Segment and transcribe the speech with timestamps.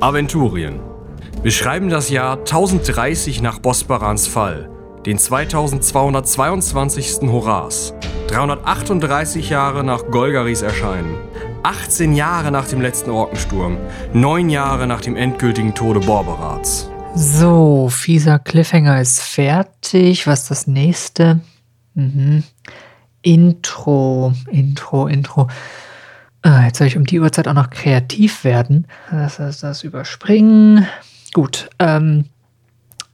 [0.00, 0.80] Aventurien.
[1.42, 4.70] Wir schreiben das Jahr 1030 nach Bosbarans Fall,
[5.06, 7.30] den 2222.
[7.30, 7.94] Horas,
[8.28, 11.16] 338 Jahre nach Golgaris Erscheinen,
[11.62, 13.78] 18 Jahre nach dem letzten Orkensturm,
[14.12, 16.90] 9 Jahre nach dem endgültigen Tode Borberats.
[17.14, 20.26] So, fieser Cliffhanger ist fertig.
[20.26, 21.40] Was ist das nächste?
[21.94, 22.42] Mhm.
[23.22, 25.48] Intro, Intro, Intro.
[26.46, 28.86] Ah, jetzt soll ich um die Uhrzeit auch noch kreativ werden.
[29.10, 30.86] Das heißt, das überspringen.
[31.32, 31.70] Gut.
[31.78, 32.26] Ähm,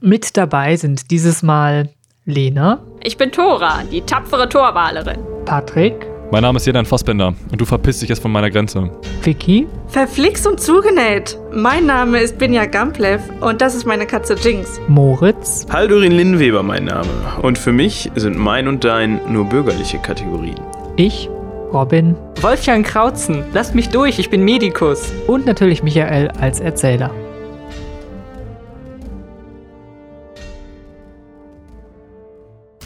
[0.01, 1.89] mit dabei sind dieses Mal
[2.25, 2.79] Lena.
[3.01, 5.19] Ich bin Tora, die tapfere Torwalerin.
[5.45, 6.05] Patrick.
[6.29, 8.89] Mein Name ist Jedan Fassbender und du verpisst dich jetzt von meiner Grenze.
[9.23, 9.65] Vicky.
[9.87, 11.37] Verflixt und zugenäht.
[11.53, 14.79] Mein Name ist Binja Gamplev und das ist meine Katze Jinx.
[14.89, 15.65] Moritz.
[15.69, 17.07] Haldurin Linnweber mein Name.
[17.41, 20.59] Und für mich sind mein und dein nur bürgerliche Kategorien.
[20.97, 21.29] Ich.
[21.73, 22.15] Robin.
[22.41, 25.13] Wolfgang Krautzen, lasst mich durch, ich bin Medikus.
[25.27, 27.11] Und natürlich Michael als Erzähler.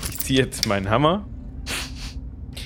[0.09, 1.25] Ich ziehe jetzt meinen Hammer.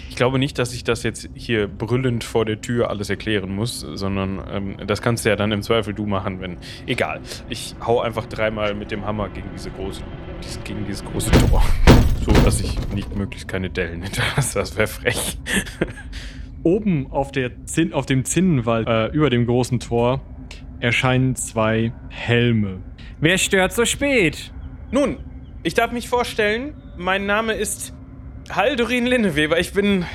[0.09, 3.79] Ich glaube nicht, dass ich das jetzt hier brüllend vor der Tür alles erklären muss,
[3.79, 6.57] sondern ähm, das kannst du ja dann im Zweifel du machen, wenn.
[6.85, 7.21] Egal.
[7.47, 10.01] Ich hau einfach dreimal mit dem Hammer gegen diese große,
[10.43, 11.63] dies- gegen dieses große Tor.
[12.25, 14.59] So, dass ich nicht möglichst keine Dellen hinterlasse.
[14.59, 15.37] Das wäre frech.
[16.63, 20.21] Oben auf, der Zinn, auf dem Zinnenwald äh, über dem großen Tor
[20.79, 22.79] erscheinen zwei Helme.
[23.19, 24.51] Wer stört so spät?
[24.91, 25.17] Nun,
[25.63, 27.93] ich darf mich vorstellen, mein Name ist
[28.49, 29.59] Haldurin Linneweber.
[29.59, 30.05] Ich bin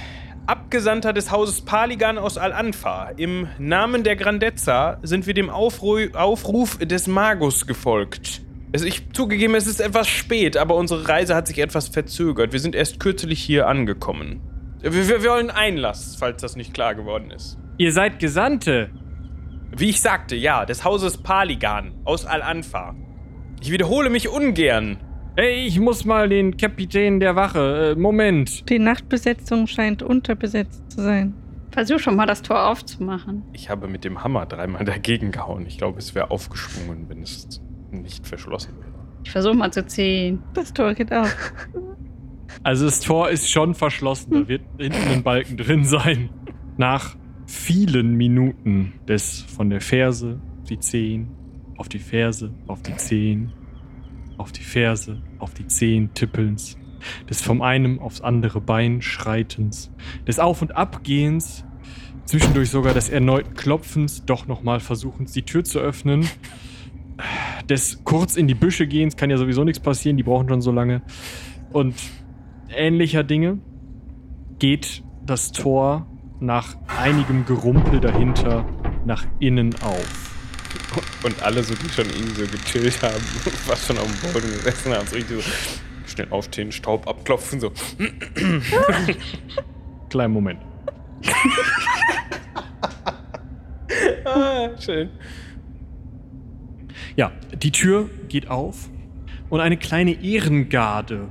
[0.47, 3.11] Abgesandter des Hauses Paligan aus Al-Anfa.
[3.17, 8.43] Im Namen der Grandezza sind wir dem Aufru Aufruf des Magus gefolgt.
[8.75, 12.53] Also ich zugegeben, es ist etwas spät, aber unsere Reise hat sich etwas verzögert.
[12.53, 14.41] Wir sind erst kürzlich hier angekommen.
[14.81, 17.57] Wir, wir wollen Einlass, falls das nicht klar geworden ist.
[17.79, 18.91] Ihr seid Gesandte.
[19.71, 22.97] Wie ich sagte, ja, des Hauses Paligan aus Al-Anfa.
[23.63, 24.99] Ich wiederhole mich ungern.
[25.37, 27.93] Ey, ich muss mal den Kapitän der Wache.
[27.93, 28.69] Äh, Moment.
[28.69, 31.35] Die Nachtbesetzung scheint unterbesetzt zu sein.
[31.71, 33.45] Versuch schon mal das Tor aufzumachen.
[33.53, 35.65] Ich habe mit dem Hammer dreimal dagegen gehauen.
[35.65, 37.61] Ich glaube, es wäre aufgeschwungen, wenn es
[38.03, 38.75] nicht verschlossen.
[39.25, 40.43] Ich versuche mal zu ziehen.
[40.53, 41.35] Das Tor geht auf.
[42.63, 44.31] Also das Tor ist schon verschlossen.
[44.33, 46.31] Da wird hinten ein Balken drin sein.
[46.77, 47.17] Nach
[47.47, 51.29] vielen Minuten des von der Ferse auf die Zehen,
[51.77, 53.53] auf die Ferse, auf die Zehen,
[54.39, 56.79] auf die Ferse, auf die Zehen tippelns,
[57.29, 59.91] des vom einem aufs andere Bein schreitens,
[60.27, 61.65] des Auf- und Abgehens,
[62.25, 66.27] zwischendurch sogar des erneuten Klopfens, doch nochmal versuchens, die Tür zu öffnen,
[67.69, 70.73] des kurz in die Büsche gehens, kann ja sowieso nichts passieren, die brauchen schon so
[70.73, 71.03] lange,
[71.73, 71.95] und
[72.69, 73.59] ähnlicher Dinge,
[74.59, 76.07] geht das Tor
[76.41, 78.65] nach einigem Gerumpel dahinter
[79.05, 80.31] nach innen auf.
[81.23, 83.23] Und alle so, die schon irgendwie so gechillt haben,
[83.67, 85.51] was schon auf dem Boden gesessen haben, so richtig so
[86.07, 87.71] schnell aufstehen, Staub abklopfen, so.
[90.11, 90.61] Kleinen Moment.
[94.27, 95.11] Ah, schön.
[97.17, 97.31] Ja,
[97.63, 98.89] die Tür geht auf
[99.49, 101.29] und eine kleine Ehrengarde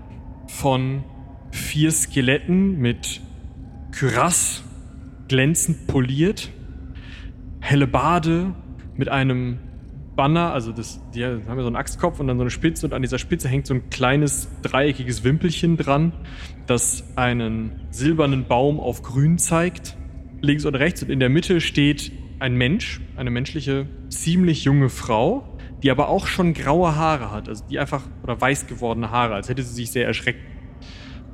[0.48, 1.04] von
[1.52, 3.20] vier Skeletten mit
[3.92, 4.64] Kürass
[5.28, 6.52] glänzend poliert,
[7.60, 8.56] Hellebarde
[8.96, 9.60] mit einem
[10.16, 12.94] Banner, also das, die haben ja so einen Axtkopf und dann so eine Spitze und
[12.94, 16.14] an dieser Spitze hängt so ein kleines dreieckiges Wimpelchen dran,
[16.66, 19.98] das einen silbernen Baum auf grün zeigt.
[20.42, 25.53] Links und rechts und in der Mitte steht ein Mensch, eine menschliche, ziemlich junge Frau,
[25.84, 29.50] die aber auch schon graue Haare hat, also die einfach, oder weiß gewordene Haare, als
[29.50, 30.40] hätte sie sich sehr erschreckt.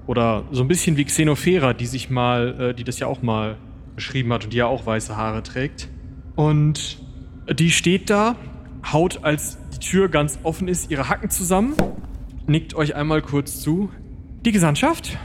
[0.08, 3.58] Oder so ein bisschen wie Xenophera, die sich mal, äh, die das ja auch mal
[3.96, 5.88] beschrieben hat und die ja auch weiße Haare trägt.
[6.36, 7.00] Und
[7.54, 8.36] die steht da,
[8.92, 11.76] haut, als die Tür ganz offen ist, ihre Hacken zusammen,
[12.48, 13.92] nickt euch einmal kurz zu.
[14.46, 15.16] Die Gesandtschaft?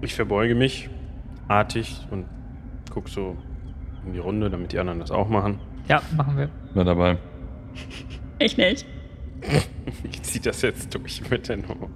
[0.00, 0.90] Ich verbeuge mich
[1.48, 2.26] artig und
[2.90, 3.36] guck so
[4.06, 5.58] in die Runde, damit die anderen das auch machen.
[5.88, 6.50] Ja, machen wir.
[6.74, 7.18] War dabei.
[8.38, 8.86] Ich nicht.
[10.10, 11.88] Ich zieh das jetzt durch mit der Nummer.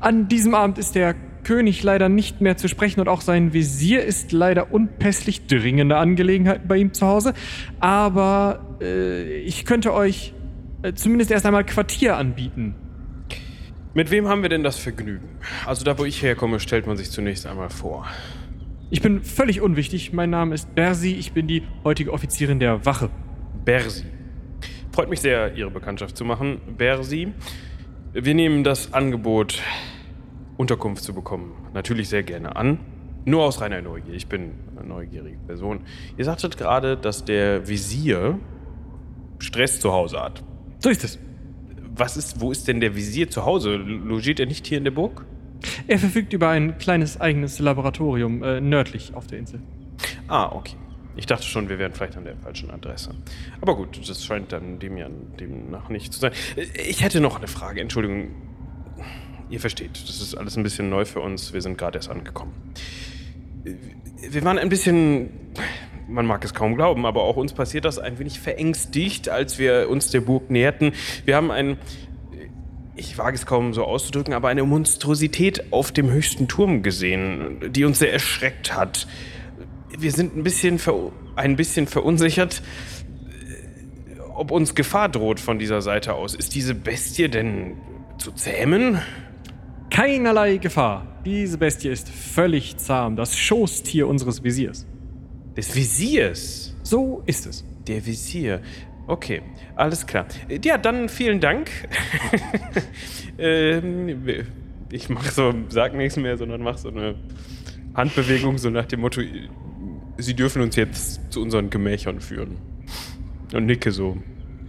[0.00, 1.14] An diesem Abend ist der
[1.44, 6.68] König leider nicht mehr zu sprechen und auch sein Visier ist leider unpässlich dringende Angelegenheiten
[6.68, 7.34] bei ihm zu Hause.
[7.80, 10.32] Aber äh, ich könnte euch
[10.82, 12.74] äh, zumindest erst einmal Quartier anbieten.
[13.94, 15.28] Mit wem haben wir denn das Vergnügen?
[15.66, 18.06] Also da, wo ich herkomme, stellt man sich zunächst einmal vor.
[18.90, 20.12] Ich bin völlig unwichtig.
[20.12, 21.12] Mein Name ist Bersi.
[21.12, 23.10] Ich bin die heutige Offizierin der Wache.
[23.64, 24.04] Bersi.
[24.98, 26.60] Freut mich sehr, Ihre Bekanntschaft zu machen.
[26.76, 27.32] Bersi,
[28.12, 29.62] wir nehmen das Angebot,
[30.56, 32.80] Unterkunft zu bekommen, natürlich sehr gerne an.
[33.24, 34.14] Nur aus reiner Neugier.
[34.14, 35.82] Ich bin eine neugierige Person.
[36.16, 38.40] Ihr sagtet gerade, dass der Visier
[39.38, 40.42] Stress zu Hause hat.
[40.80, 41.20] So ist es.
[41.94, 43.76] Was ist, wo ist denn der Visier zu Hause?
[43.76, 45.26] Logiert er nicht hier in der Burg?
[45.86, 49.60] Er verfügt über ein kleines eigenes Laboratorium äh, nördlich auf der Insel.
[50.26, 50.74] Ah, okay.
[51.18, 53.10] Ich dachte schon, wir wären vielleicht an der falschen Adresse.
[53.60, 55.08] Aber gut, das scheint dann dem ja
[55.40, 56.30] demnach nicht zu sein.
[56.86, 58.28] Ich hätte noch eine Frage, Entschuldigung.
[59.50, 61.52] Ihr versteht, das ist alles ein bisschen neu für uns.
[61.52, 62.52] Wir sind gerade erst angekommen.
[63.64, 65.30] Wir waren ein bisschen,
[66.06, 69.88] man mag es kaum glauben, aber auch uns passiert das ein wenig verängstigt, als wir
[69.90, 70.92] uns der Burg näherten.
[71.24, 71.78] Wir haben ein,
[72.94, 77.84] ich wage es kaum so auszudrücken, aber eine Monstrosität auf dem höchsten Turm gesehen, die
[77.84, 79.08] uns sehr erschreckt hat
[79.98, 82.62] wir sind ein bisschen, ver ein bisschen verunsichert,
[83.28, 86.34] äh, ob uns Gefahr droht von dieser Seite aus.
[86.34, 87.76] Ist diese Bestie denn
[88.18, 89.00] zu zähmen?
[89.90, 91.06] Keinerlei Gefahr.
[91.24, 94.86] Diese Bestie ist völlig zahm, das Schoßtier unseres Visiers.
[95.56, 96.76] Des Visiers?
[96.82, 97.64] So ist es.
[97.86, 98.60] Der Visier.
[99.06, 99.42] Okay,
[99.74, 100.26] alles klar.
[100.64, 101.70] Ja, dann vielen Dank.
[103.38, 104.44] ähm,
[104.90, 107.14] ich mach so, sag nichts mehr, sondern mach so eine
[107.94, 109.22] Handbewegung, so nach dem Motto,
[110.20, 112.56] Sie dürfen uns jetzt zu unseren Gemächern führen.
[113.54, 114.18] Und nicke so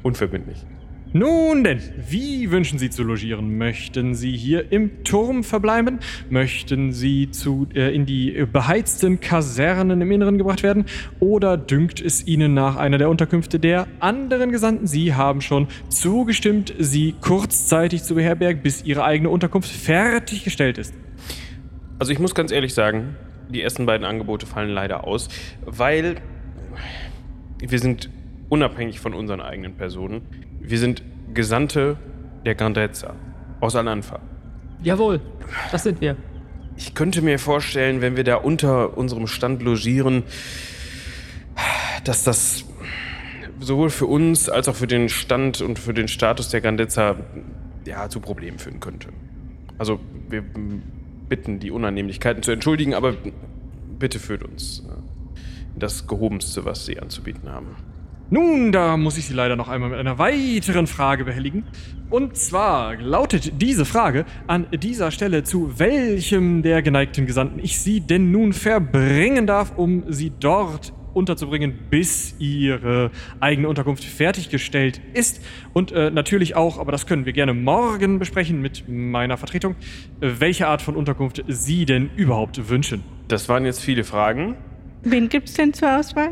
[0.03, 0.63] unverbindlich.
[1.11, 3.57] Nun denn, wie wünschen Sie zu logieren?
[3.57, 5.97] Möchten Sie hier im Turm verbleiben?
[6.29, 10.85] Möchten Sie zu, äh, in die beheizten Kasernen im Inneren gebracht werden?
[11.19, 14.85] Oder dünkt es Ihnen nach einer der Unterkünfte der anderen Gesandten?
[14.85, 20.93] Sie haben schon zugestimmt, Sie kurzzeitig zu beherbergen, bis Ihre eigene Unterkunft fertiggestellt ist.
[21.97, 23.15] Also ich muss ganz ehrlich sagen,
[23.49, 25.27] die ersten beiden Angebote fallen leider aus,
[25.65, 26.15] weil
[27.59, 28.09] wir sind
[28.47, 30.21] unabhängig von unseren eigenen Personen.
[30.59, 31.03] Wir sind
[31.33, 31.97] Gesandte
[32.45, 33.15] der Grandezza
[33.59, 34.19] aus Al-Anfa.
[34.81, 35.19] Jawohl,
[35.71, 36.15] das sind wir.
[36.77, 40.23] Ich könnte mir vorstellen, wenn wir da unter unserem Stand logieren,
[42.05, 42.65] dass das
[43.59, 47.17] sowohl für uns als auch für den Stand und für den Status der Grandezza
[47.85, 49.09] ja, zu Problemen führen könnte.
[49.77, 49.99] Also
[50.29, 50.43] wir
[51.29, 53.15] bitten, die Unannehmlichkeiten zu entschuldigen, aber
[53.97, 55.39] bitte führt uns äh,
[55.77, 57.75] das Gehobenste, was Sie anzubieten haben.
[58.31, 61.63] Nun, da muss ich Sie leider noch einmal mit einer weiteren Frage behelligen.
[62.11, 68.01] Und zwar lautet diese Frage an dieser Stelle, zu welchem der geneigten Gesandten ich Sie
[68.01, 75.41] denn nun verbringen darf, um Sie dort unterzubringen, bis ihre eigene Unterkunft fertiggestellt ist.
[75.73, 79.75] Und äh, natürlich auch, aber das können wir gerne morgen besprechen mit meiner Vertretung,
[80.21, 83.03] äh, welche Art von Unterkunft Sie denn überhaupt wünschen.
[83.27, 84.55] Das waren jetzt viele Fragen.
[85.03, 86.31] Wen gibt's denn zur Auswahl?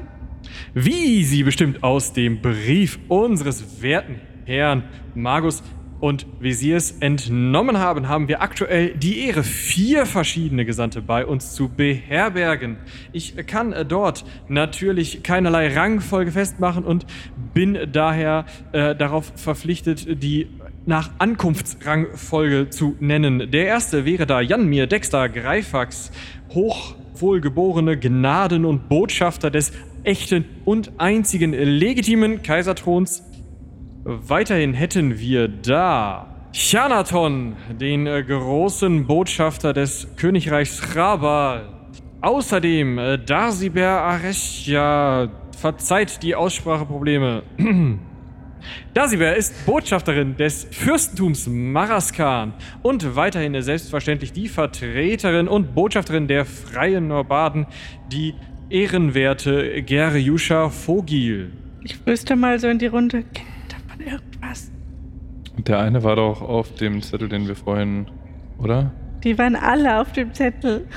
[0.73, 5.61] Wie Sie bestimmt aus dem Brief unseres werten Herrn Magus
[5.99, 11.25] und wie Sie es entnommen haben, haben wir aktuell die Ehre, vier verschiedene Gesandte bei
[11.25, 12.77] uns zu beherbergen.
[13.13, 17.05] Ich kann dort natürlich keinerlei Rangfolge festmachen und
[17.53, 20.47] bin daher äh, darauf verpflichtet, die
[20.85, 23.51] nach Ankunftsrangfolge zu nennen.
[23.51, 26.11] Der erste wäre da Janmir Dexter Greifax,
[26.53, 29.73] hochwohlgeborene Gnaden- und Botschafter des
[30.03, 33.23] echten und einzigen legitimen Kaiserthrons
[34.09, 41.67] Weiterhin hätten wir da Chanaton, den äh, großen Botschafter des Königreichs Chrabal.
[42.21, 45.27] Außerdem äh, Darsiber Areshia,
[45.57, 47.43] verzeiht die Ausspracheprobleme.
[48.93, 57.09] Darsiber ist Botschafterin des Fürstentums Maraskan und weiterhin selbstverständlich die Vertreterin und Botschafterin der Freien
[57.09, 57.65] Norbaden,
[58.09, 58.35] die
[58.69, 61.51] ehrenwerte Gerjuscha Vogil.
[61.83, 63.25] Ich wüsste mal so in die Runde
[63.99, 64.71] irgendwas.
[65.55, 68.07] Und der eine war doch auf dem Zettel, den wir vorhin,
[68.59, 68.91] oder?
[69.23, 70.87] Die waren alle auf dem Zettel.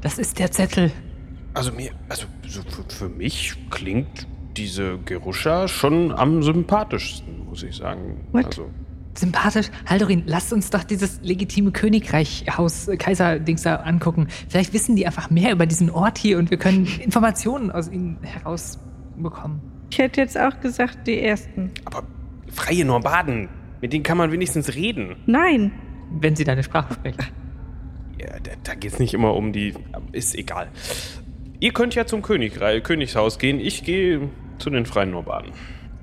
[0.00, 0.92] Das ist der Zettel.
[1.54, 4.26] Also mir, also so für, für mich klingt
[4.56, 8.20] diese Geruscha schon am sympathischsten, muss ich sagen.
[8.32, 8.46] What?
[8.46, 8.70] Also
[9.14, 9.66] Sympathisch.
[9.86, 14.28] Haldorin, lasst uns doch dieses legitime Königreichhaus äh, Kaiser-Dings da angucken.
[14.48, 18.18] Vielleicht wissen die einfach mehr über diesen Ort hier und wir können Informationen aus ihnen
[18.22, 19.60] herausbekommen.
[19.90, 21.72] Ich hätte jetzt auch gesagt, die ersten.
[21.84, 22.04] Aber
[22.52, 23.48] freie Norbaden,
[23.80, 25.16] mit denen kann man wenigstens reden.
[25.26, 25.72] Nein.
[26.12, 27.18] Wenn sie deine Sprache sprechen.
[28.18, 29.74] Ja, da, da geht es nicht immer um die.
[30.12, 30.68] Ist egal.
[31.60, 33.60] Ihr könnt ja zum Königreich, Königshaus gehen.
[33.60, 34.28] Ich gehe
[34.58, 35.52] zu den freien Norbaden.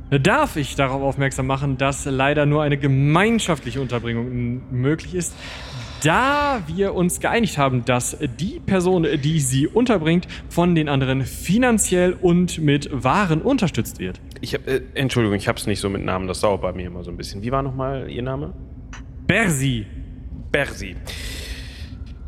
[0.09, 5.35] Darf ich darauf aufmerksam machen, dass leider nur eine gemeinschaftliche Unterbringung möglich ist,
[6.03, 12.13] da wir uns geeinigt haben, dass die Person, die sie unterbringt, von den anderen finanziell
[12.13, 14.19] und mit Waren unterstützt wird.
[14.41, 17.03] Ich hab, äh, Entschuldigung, ich hab's nicht so mit Namen, das dauert bei mir immer
[17.03, 17.41] so ein bisschen.
[17.41, 18.53] Wie war nochmal Ihr Name?
[19.25, 19.85] Bersi.
[20.51, 20.95] Bersi.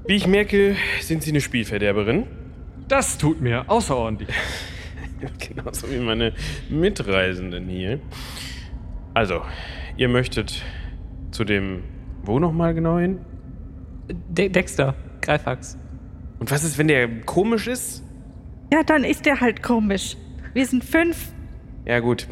[0.08, 2.26] Wie ich merke, sind Sie eine Spielverderberin.
[2.88, 4.30] Das tut mir außerordentlich.
[5.48, 6.34] Genauso wie meine
[6.70, 8.00] Mitreisenden hier.
[9.14, 9.42] Also,
[9.98, 10.64] ihr möchtet
[11.32, 11.84] zu dem.
[12.24, 13.20] Wo nochmal genau hin?
[14.10, 15.78] De Dexter, Greifax.
[16.40, 18.04] Und was ist, wenn der komisch ist?
[18.72, 20.16] Ja, dann ist der halt komisch.
[20.54, 21.32] Wir sind fünf.
[21.86, 22.28] Ja, gut.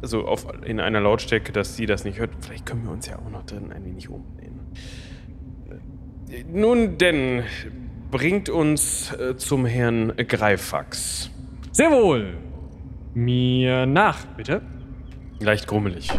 [0.00, 2.30] Also auf, in einer Lautstärke, dass sie das nicht hört.
[2.40, 4.60] Vielleicht können wir uns ja auch noch drin ein wenig umdrehen.
[6.30, 7.42] Äh, Nun denn,
[8.10, 11.30] bringt uns äh, zum Herrn Greifax.
[11.72, 12.34] Sehr wohl.
[13.14, 14.62] Mir nach, bitte.
[15.40, 16.10] Leicht grummelig.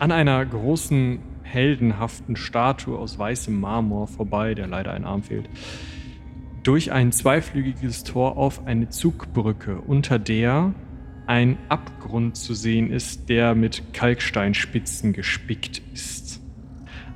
[0.00, 5.46] An einer großen, heldenhaften Statue aus weißem Marmor vorbei, der leider ein Arm fehlt.
[6.62, 10.72] Durch ein zweiflügiges Tor auf eine Zugbrücke, unter der
[11.26, 16.40] ein Abgrund zu sehen ist, der mit Kalksteinspitzen gespickt ist.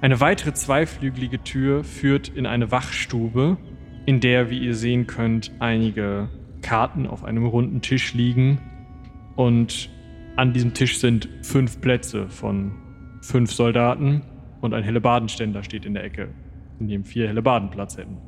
[0.03, 3.57] Eine weitere zweiflügelige Tür führt in eine Wachstube,
[4.05, 6.29] in der, wie ihr sehen könnt, einige
[6.61, 8.59] Karten auf einem runden Tisch liegen.
[9.37, 9.88] Und
[10.37, 12.73] an diesem Tisch sind fünf Plätze von
[13.21, 14.23] fünf Soldaten
[14.61, 16.29] und ein Hellebardenständer steht in der Ecke,
[16.81, 18.19] in dem vier Hellebarden Platz hätten.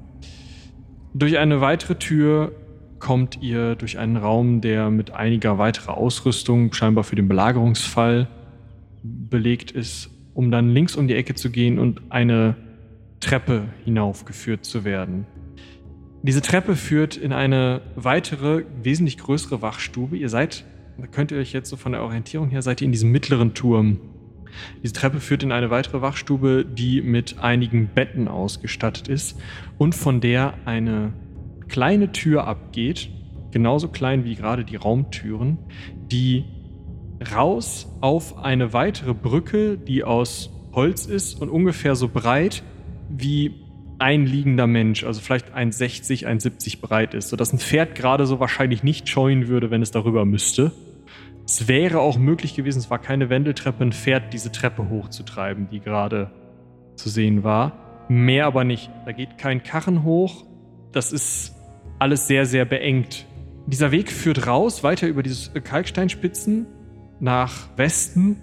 [1.15, 2.53] Durch eine weitere Tür
[2.99, 8.29] kommt ihr durch einen Raum, der mit einiger weiterer Ausrüstung, scheinbar für den Belagerungsfall,
[9.03, 12.57] belegt ist, um dann links um die Ecke zu gehen und eine
[13.21, 15.27] Treppe hinaufgeführt zu werden.
[16.23, 20.17] Diese Treppe führt in eine weitere, wesentlich größere Wachstube.
[20.17, 20.65] Ihr seid,
[20.99, 23.55] da könnt ihr euch jetzt so von der Orientierung her, seid ihr in diesem mittleren
[23.55, 23.99] Turm.
[24.83, 29.39] Diese Treppe führt in eine weitere Wachstube, die mit einigen Betten ausgestattet ist
[29.79, 31.13] und von der eine
[31.69, 33.11] kleine Tür abgeht,
[33.51, 35.59] genauso klein wie gerade die Raumtüren,
[36.11, 36.45] die
[37.35, 42.63] raus auf eine weitere Brücke, die aus Holz ist und ungefähr so breit
[43.09, 43.55] wie
[43.99, 48.83] ein liegender Mensch, also vielleicht 1,60, 1,70 breit ist, sodass ein Pferd gerade so wahrscheinlich
[48.83, 50.73] nicht scheuen würde, wenn es darüber müsste.
[51.47, 55.79] Es wäre auch möglich gewesen, es war keine Wendeltreppe, ein Pferd diese Treppe hochzutreiben, die
[55.79, 56.33] gerade
[56.97, 58.07] zu sehen war.
[58.09, 58.91] Mehr aber nicht.
[59.05, 60.45] Da geht kein Karren hoch.
[60.91, 61.55] Das ist
[62.01, 63.27] alles sehr, sehr beengt.
[63.67, 66.67] Dieser Weg führt raus, weiter über diese Kalksteinspitzen
[67.21, 68.37] nach Westen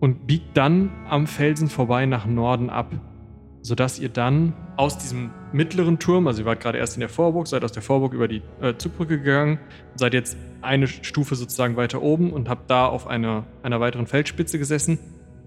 [0.00, 2.92] und biegt dann am Felsen vorbei nach Norden ab,
[3.62, 7.46] sodass ihr dann aus diesem mittleren Turm, also ihr wart gerade erst in der Vorburg,
[7.46, 9.58] seid aus der Vorburg über die äh, Zugbrücke gegangen,
[9.94, 14.58] seid jetzt eine Stufe sozusagen weiter oben und habt da auf einer, einer weiteren Feldspitze
[14.58, 14.98] gesessen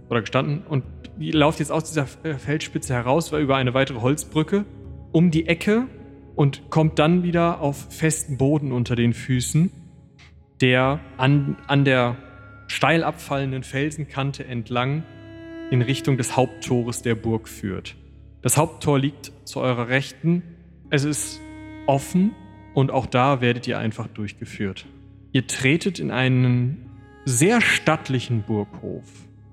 [0.09, 0.83] oder gestanden und
[1.19, 4.65] ihr lauft jetzt aus dieser äh, Feldspitze heraus, über eine weitere Holzbrücke
[5.11, 5.87] um die Ecke
[6.35, 9.71] und kommt dann wieder auf festen Boden unter den Füßen,
[10.61, 12.17] der an, an der
[12.67, 15.03] steil abfallenden Felsenkante entlang
[15.71, 17.95] in Richtung des Haupttores der Burg führt.
[18.45, 20.43] Das Haupttor liegt zu eurer Rechten.
[20.91, 21.41] Es ist
[21.87, 22.29] offen
[22.75, 24.85] und auch da werdet ihr einfach durchgeführt.
[25.31, 26.91] Ihr tretet in einen
[27.25, 29.05] sehr stattlichen Burghof.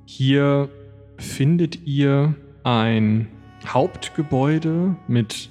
[0.04, 0.68] Hier
[1.16, 2.34] findet ihr
[2.64, 3.28] ein
[3.66, 5.48] Hauptgebäude mit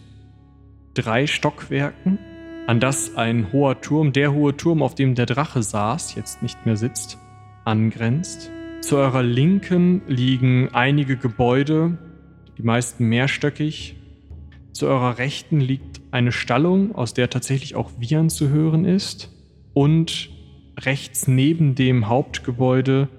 [0.94, 2.20] drei Stockwerken,
[2.68, 6.68] an das ein hoher Turm, der hohe Turm, auf dem der Drache saß, jetzt nicht
[6.68, 7.18] mehr sitzt,
[7.66, 8.52] angrenzt.
[8.82, 11.98] Zu eurer Linken liegen einige Gebäude,
[12.62, 13.96] die meisten mehrstöckig.
[14.72, 19.32] Zu eurer Rechten liegt eine Stallung, aus der tatsächlich auch Viren zu hören ist.
[19.74, 20.30] Und
[20.80, 23.10] rechts neben dem Hauptgebäude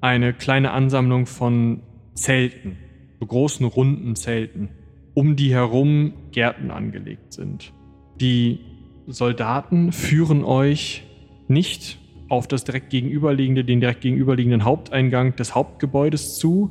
[0.00, 1.82] eine kleine Ansammlung von
[2.14, 2.78] Zelten,
[3.20, 4.70] so großen runden Zelten,
[5.14, 7.72] um die herum Gärten angelegt sind.
[8.20, 8.60] Die
[9.06, 11.04] Soldaten führen euch
[11.48, 11.98] nicht
[12.28, 16.70] auf das direkt gegenüberliegende, den direkt gegenüberliegenden Haupteingang des Hauptgebäudes zu,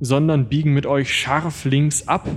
[0.00, 2.28] sondern biegen mit euch scharf links ab,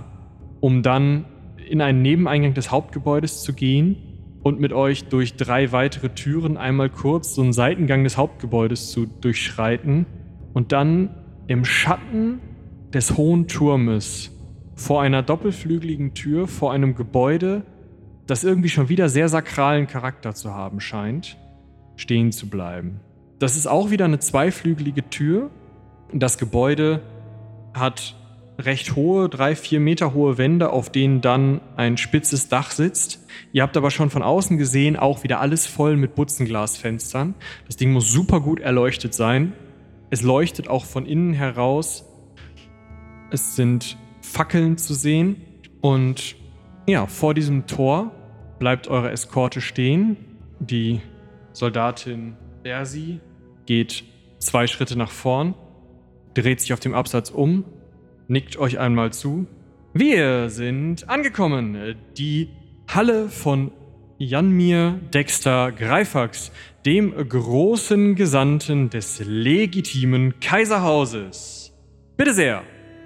[0.60, 1.26] um dann
[1.70, 3.96] in einen Nebeneingang des Hauptgebäudes zu gehen
[4.44, 9.06] und mit euch durch drei weitere Türen einmal kurz so einen Seitengang des Hauptgebäudes zu
[9.06, 10.06] durchschreiten
[10.54, 11.12] und dann
[11.48, 12.40] im Schatten
[12.94, 14.32] des hohen Turmes
[14.76, 17.64] vor einer doppelflügeligen Tür, vor einem Gebäude,
[18.26, 21.38] das irgendwie schon wieder sehr sakralen Charakter zu haben scheint,
[21.96, 23.00] stehen zu bleiben.
[23.40, 25.50] Das ist auch wieder eine zweiflügelige Tür.
[26.14, 27.02] Das Gebäude
[27.74, 28.16] hat
[28.58, 33.26] recht hohe, drei, vier Meter hohe Wände, auf denen dann ein spitzes Dach sitzt.
[33.52, 37.36] Ihr habt aber schon von außen gesehen, auch wieder alles voll mit Butzenglasfenstern.
[37.66, 39.54] Das Ding muss super gut erleuchtet sein.
[40.10, 42.06] Es leuchtet auch von innen heraus.
[43.32, 45.42] Es sind Fackeln zu sehen.
[45.82, 46.36] Und
[46.88, 48.12] ja, vor diesem Tor
[48.60, 50.18] bleibt eure Eskorte stehen.
[50.60, 51.02] Die
[51.54, 53.20] Soldatin Bersi
[53.66, 54.04] geht
[54.40, 55.56] zwei Schritte nach vorn
[56.34, 57.66] dreht sich auf dem Absatz um,
[58.28, 59.48] nickt euch einmal zu.
[59.94, 61.96] Wir sind angekommen.
[62.18, 62.50] Die
[62.88, 63.72] Halle von
[64.18, 66.52] Janmir Dexter Greifax,
[66.86, 71.74] dem großen Gesandten des legitimen Kaiserhauses.
[72.18, 72.64] Bitte sehr!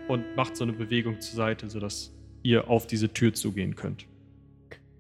[0.08, 2.14] Und macht so eine Bewegung zur Seite, sodass
[2.44, 4.06] ihr auf diese Tür zugehen könnt.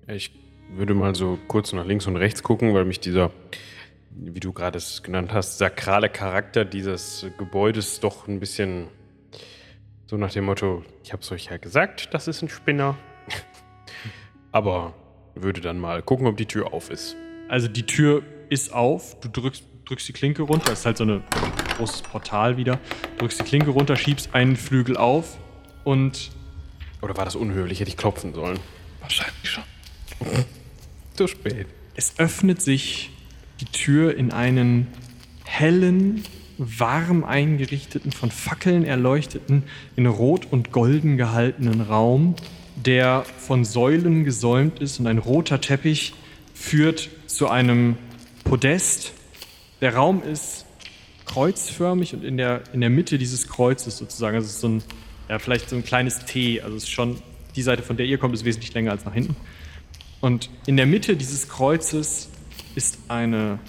[0.07, 0.31] Ich
[0.73, 3.31] würde mal so kurz nach links und rechts gucken, weil mich dieser,
[4.17, 8.87] wie du gerade es genannt hast, sakrale Charakter dieses Gebäudes doch ein bisschen
[10.07, 12.95] so nach dem Motto, ich hab's euch ja gesagt, das ist ein Spinner.
[14.51, 14.93] Aber
[15.33, 17.15] würde dann mal gucken, ob die Tür auf ist.
[17.49, 21.05] Also die Tür ist auf, du drückst, drückst die Klinke runter, es ist halt so
[21.05, 21.23] ein
[21.77, 22.79] großes Portal wieder,
[23.17, 25.37] drückst die Klinke runter, schiebst einen Flügel auf
[25.83, 26.31] und
[27.01, 27.79] Oder war das unhöflich?
[27.79, 28.59] Hätte ich klopfen sollen.
[29.01, 29.63] Wahrscheinlich schon.
[31.15, 31.67] Zu spät.
[31.95, 33.11] es öffnet sich
[33.59, 34.87] die Tür in einen
[35.43, 36.23] hellen,
[36.57, 39.63] warm eingerichteten, von Fackeln erleuchteten,
[39.95, 42.35] in rot und golden gehaltenen Raum,
[42.75, 46.13] der von Säulen gesäumt ist und ein roter Teppich
[46.53, 47.97] führt zu einem
[48.43, 49.13] Podest.
[49.81, 50.65] Der Raum ist
[51.25, 54.83] kreuzförmig und in der, in der Mitte dieses Kreuzes sozusagen, also es ist so ein,
[55.27, 57.17] ja, vielleicht so ein kleines T, also es ist schon,
[57.55, 59.35] die Seite, von der ihr kommt, ist wesentlich länger als nach hinten.
[60.21, 62.29] Und in der Mitte dieses Kreuzes
[62.75, 63.59] ist eine,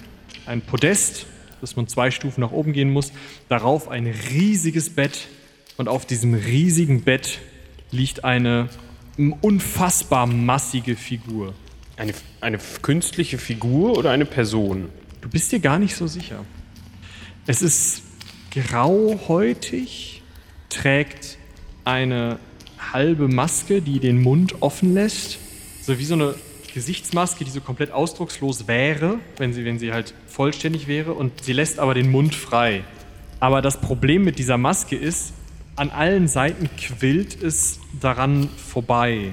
[0.45, 1.25] ein Podest,
[1.61, 3.11] dass man zwei Stufen nach oben gehen muss.
[3.49, 5.27] Darauf ein riesiges Bett.
[5.77, 7.39] Und auf diesem riesigen Bett
[7.91, 8.69] liegt eine
[9.41, 11.53] unfassbar massige Figur.
[11.95, 14.89] Eine, eine künstliche Figur oder eine Person?
[15.21, 16.45] Du bist dir gar nicht so sicher.
[17.47, 18.03] Es ist
[18.51, 20.21] grauhäutig,
[20.69, 21.37] trägt
[21.85, 22.39] eine
[22.93, 25.39] halbe Maske, die den Mund offen lässt.
[25.81, 26.35] So wie so eine
[26.77, 31.13] Gesichtsmaske, die so komplett ausdruckslos wäre, wenn sie, wenn sie halt vollständig wäre.
[31.13, 32.83] Und sie lässt aber den Mund frei.
[33.39, 35.33] Aber das Problem mit dieser Maske ist,
[35.75, 39.31] an allen Seiten quillt es daran vorbei.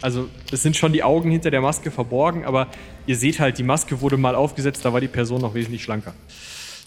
[0.00, 2.68] Also es sind schon die Augen hinter der Maske verborgen, aber
[3.06, 6.14] ihr seht halt, die Maske wurde mal aufgesetzt, da war die Person noch wesentlich schlanker.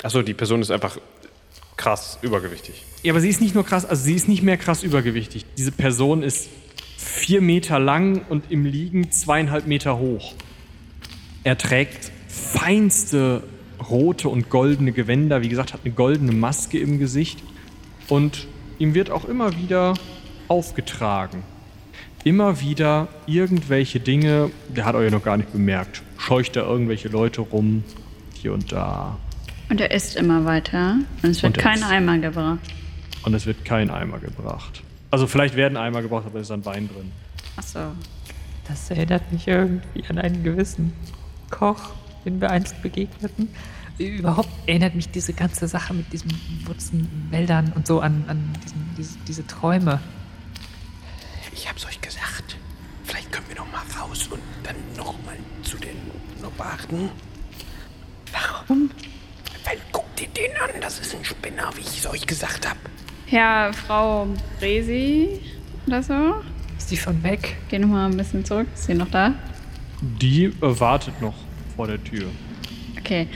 [0.01, 0.97] Achso, die Person ist einfach
[1.77, 2.83] krass übergewichtig.
[3.03, 5.45] Ja, aber sie ist nicht nur krass, also sie ist nicht mehr krass übergewichtig.
[5.55, 6.49] Diese Person ist
[7.09, 10.33] vier Meter lang und im Liegen zweieinhalb Meter hoch.
[11.43, 13.43] Er trägt feinste
[13.89, 17.43] rote und goldene Gewänder, wie gesagt, hat eine goldene Maske im Gesicht
[18.07, 19.95] und ihm wird auch immer wieder
[20.47, 21.43] aufgetragen.
[22.23, 27.41] Immer wieder irgendwelche Dinge, der hat euch noch gar nicht bemerkt, scheucht da irgendwelche Leute
[27.41, 27.83] rum,
[28.33, 29.17] hier und da.
[29.69, 30.97] Und er isst immer weiter.
[31.23, 31.83] Und es wird Und kein.
[31.83, 32.59] Eimer gebracht.
[33.23, 34.83] Und es wird kein Eimer gebracht.
[35.11, 37.11] Also vielleicht werden Eimer gebracht, aber es ist ein Wein drin.
[37.55, 37.91] Achso.
[38.67, 40.93] Das erinnert mich irgendwie an einen gewissen
[41.49, 41.93] Koch,
[42.25, 43.49] den wir einst begegneten.
[43.97, 46.31] Überhaupt erinnert mich diese ganze Sache mit diesen
[46.65, 49.99] Wurzenwäldern und so an, an diesen, diese, diese Träume.
[51.51, 52.57] Ich hab's euch gesagt.
[53.03, 55.97] Vielleicht können wir noch mal raus und dann noch mal zu den
[56.41, 57.09] Nobarden.
[58.31, 58.91] Warum?
[59.65, 62.77] Weil guckt ihr den an, das ist ein Spinner, wie ich es euch gesagt hab.
[63.31, 64.27] Ja, Frau
[64.59, 65.39] Bresi
[65.85, 66.13] oder so.
[66.77, 67.57] Ist die schon weg?
[67.69, 68.67] Geh noch mal ein bisschen zurück.
[68.73, 69.33] Ist sie noch da?
[70.01, 71.35] Die äh, wartet noch
[71.75, 72.25] vor der Tür.
[72.97, 73.27] Okay.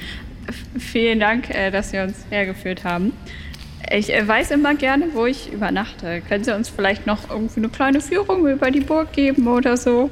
[0.47, 3.13] F vielen Dank, äh, dass Sie uns hergeführt haben.
[3.91, 6.21] Ich äh, weiß immer gerne, wo ich übernachte.
[6.21, 10.09] Können Sie uns vielleicht noch irgendwie eine kleine Führung über die Burg geben oder so?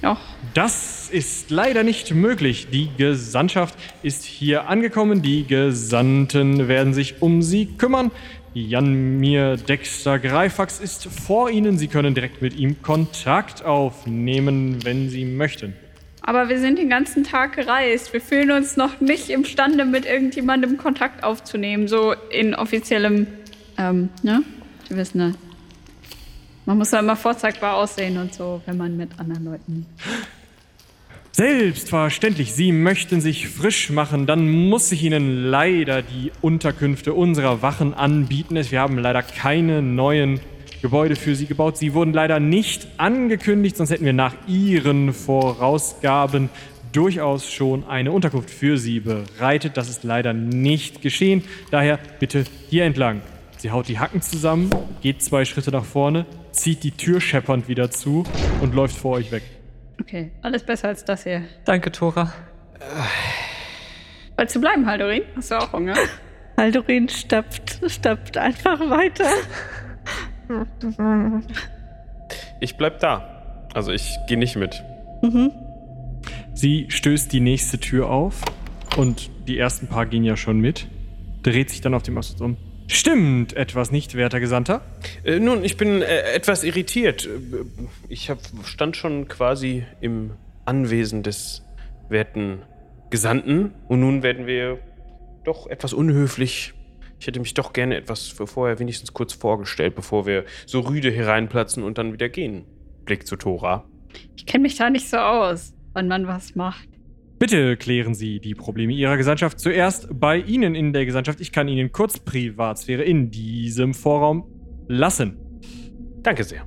[0.00, 0.20] Noch.
[0.54, 2.68] Das ist leider nicht möglich.
[2.72, 5.22] Die Gesandtschaft ist hier angekommen.
[5.22, 8.10] Die Gesandten werden sich um sie kümmern.
[8.54, 11.78] Janmir Dexter Greifax ist vor Ihnen.
[11.78, 15.74] Sie können direkt mit ihm Kontakt aufnehmen, wenn Sie möchten.
[16.20, 18.12] Aber wir sind den ganzen Tag gereist.
[18.12, 21.88] Wir fühlen uns noch nicht imstande, mit irgendjemandem Kontakt aufzunehmen.
[21.88, 23.26] So in offiziellem,
[23.78, 24.42] ähm, ne?
[24.88, 25.34] Sie wissen ne?
[26.64, 29.86] Man muss ja immer vorzeigbar aussehen und so, wenn man mit anderen Leuten.
[31.34, 37.94] Selbstverständlich, Sie möchten sich frisch machen, dann muss ich Ihnen leider die Unterkünfte unserer Wachen
[37.94, 38.60] anbieten.
[38.70, 40.40] Wir haben leider keine neuen
[40.82, 41.78] Gebäude für Sie gebaut.
[41.78, 46.50] Sie wurden leider nicht angekündigt, sonst hätten wir nach Ihren Vorausgaben
[46.92, 49.78] durchaus schon eine Unterkunft für Sie bereitet.
[49.78, 51.44] Das ist leider nicht geschehen.
[51.70, 53.22] Daher bitte hier entlang.
[53.56, 54.68] Sie haut die Hacken zusammen,
[55.00, 58.24] geht zwei Schritte nach vorne, zieht die Tür scheppernd wieder zu
[58.60, 59.44] und läuft vor euch weg.
[60.02, 61.44] Okay, alles besser als das hier.
[61.64, 62.32] Danke, Tora.
[64.36, 65.22] Wolltest du bleiben, Haldorin?
[65.36, 65.94] Hast du auch Hunger?
[66.56, 69.26] Haldorin stapft, stapft einfach weiter.
[72.58, 73.68] Ich bleib da.
[73.74, 74.82] Also ich gehe nicht mit.
[76.52, 78.42] Sie stößt die nächste Tür auf
[78.96, 80.88] und die ersten paar gehen ja schon mit,
[81.44, 82.56] dreht sich dann auf dem Ast um.
[82.86, 84.82] Stimmt etwas nicht, werter Gesandter?
[85.24, 87.26] Äh, nun, ich bin äh, etwas irritiert.
[87.26, 87.64] Äh,
[88.08, 90.32] Ich hab, stand schon quasi im
[90.64, 91.62] Anwesen des
[92.08, 92.62] werten
[93.10, 93.72] Gesandten.
[93.88, 94.78] Und nun werden wir
[95.44, 96.74] doch etwas unhöflich.
[97.18, 101.10] Ich hätte mich doch gerne etwas für vorher wenigstens kurz vorgestellt, bevor wir so rüde
[101.10, 102.64] hereinplatzen und dann wieder gehen.
[103.04, 103.84] Blick zu Tora.
[104.36, 106.88] Ich kenne mich da nicht so aus, wann man was macht.
[107.42, 111.40] Bitte klären Sie die Probleme Ihrer Gesandtschaft zuerst bei Ihnen in der Gesandtschaft.
[111.40, 114.44] Ich kann Ihnen kurz Privatsphäre in diesem Vorraum
[114.86, 115.38] lassen.
[116.22, 116.64] Danke sehr.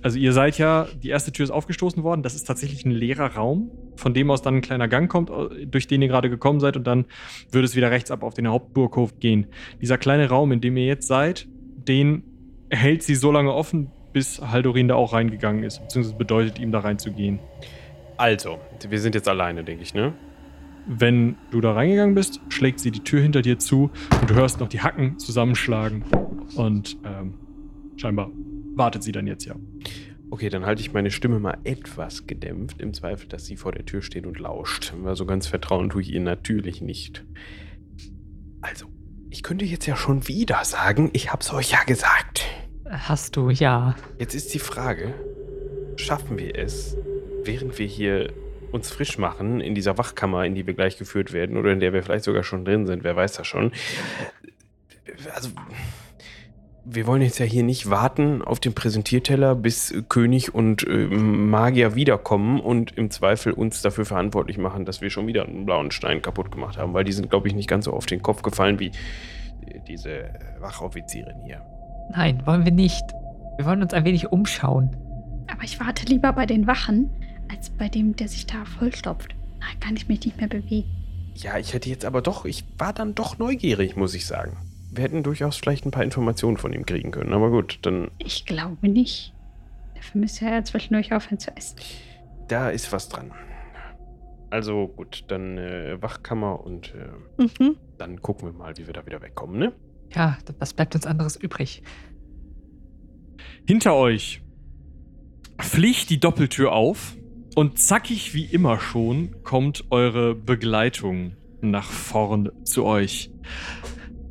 [0.00, 2.22] Also ihr seid ja, die erste Tür ist aufgestoßen worden.
[2.22, 5.30] Das ist tatsächlich ein leerer Raum, von dem aus dann ein kleiner Gang kommt,
[5.66, 6.78] durch den ihr gerade gekommen seid.
[6.78, 7.04] Und dann
[7.50, 9.48] würde es wieder rechts ab auf den Hauptburghof gehen.
[9.82, 12.22] Dieser kleine Raum, in dem ihr jetzt seid, den
[12.70, 15.80] hält sie so lange offen, bis Haldorin da auch reingegangen ist.
[15.80, 17.38] Beziehungsweise bedeutet ihm da reinzugehen.
[18.16, 20.14] Also, wir sind jetzt alleine, denke ich, ne?
[20.86, 24.60] Wenn du da reingegangen bist, schlägt sie die Tür hinter dir zu und du hörst
[24.60, 26.04] noch die Hacken zusammenschlagen.
[26.54, 27.34] Und ähm,
[27.96, 28.30] scheinbar
[28.76, 29.56] wartet sie dann jetzt ja.
[30.30, 33.84] Okay, dann halte ich meine Stimme mal etwas gedämpft, im Zweifel, dass sie vor der
[33.84, 34.92] Tür steht und lauscht.
[35.02, 37.24] Weil so ganz vertrauen tue ich ihr natürlich nicht.
[38.60, 38.86] Also,
[39.30, 42.46] ich könnte jetzt ja schon wieder sagen, ich hab's euch ja gesagt.
[42.88, 43.96] Hast du, ja.
[44.18, 45.14] Jetzt ist die Frage,
[45.96, 46.96] schaffen wir es,
[47.46, 48.32] während wir hier
[48.72, 51.92] uns frisch machen in dieser Wachkammer, in die wir gleich geführt werden oder in der
[51.92, 53.72] wir vielleicht sogar schon drin sind, wer weiß das schon.
[55.34, 55.50] Also,
[56.84, 61.94] wir wollen jetzt ja hier nicht warten auf den Präsentierteller, bis König und äh, Magier
[61.94, 66.22] wiederkommen und im Zweifel uns dafür verantwortlich machen, dass wir schon wieder einen blauen Stein
[66.22, 68.78] kaputt gemacht haben, weil die sind, glaube ich, nicht ganz so auf den Kopf gefallen
[68.78, 68.92] wie
[69.88, 70.30] diese
[70.60, 71.62] Wachoffizierin hier.
[72.12, 73.02] Nein, wollen wir nicht.
[73.56, 74.96] Wir wollen uns ein wenig umschauen.
[75.50, 77.10] Aber ich warte lieber bei den Wachen,
[77.50, 79.34] als bei dem, der sich da vollstopft.
[79.60, 80.88] Da kann ich mich nicht mehr bewegen.
[81.34, 84.56] Ja, ich hätte jetzt aber doch, ich war dann doch neugierig, muss ich sagen.
[84.92, 88.10] Wir hätten durchaus vielleicht ein paar Informationen von ihm kriegen können, aber gut, dann.
[88.18, 89.34] Ich glaube nicht.
[89.94, 91.76] Dafür müsste er ja zwischendurch aufhören zu essen.
[92.48, 93.32] Da ist was dran.
[94.50, 97.76] Also gut, dann äh, Wachkammer und äh, Mhm.
[97.98, 99.72] dann gucken wir mal, wie wir da wieder wegkommen, ne?
[100.14, 101.82] Ja, was bleibt uns anderes übrig?
[103.66, 104.40] Hinter euch
[105.60, 107.16] fliegt die Doppeltür auf
[107.56, 113.30] und zackig wie immer schon kommt eure Begleitung nach vorn zu euch.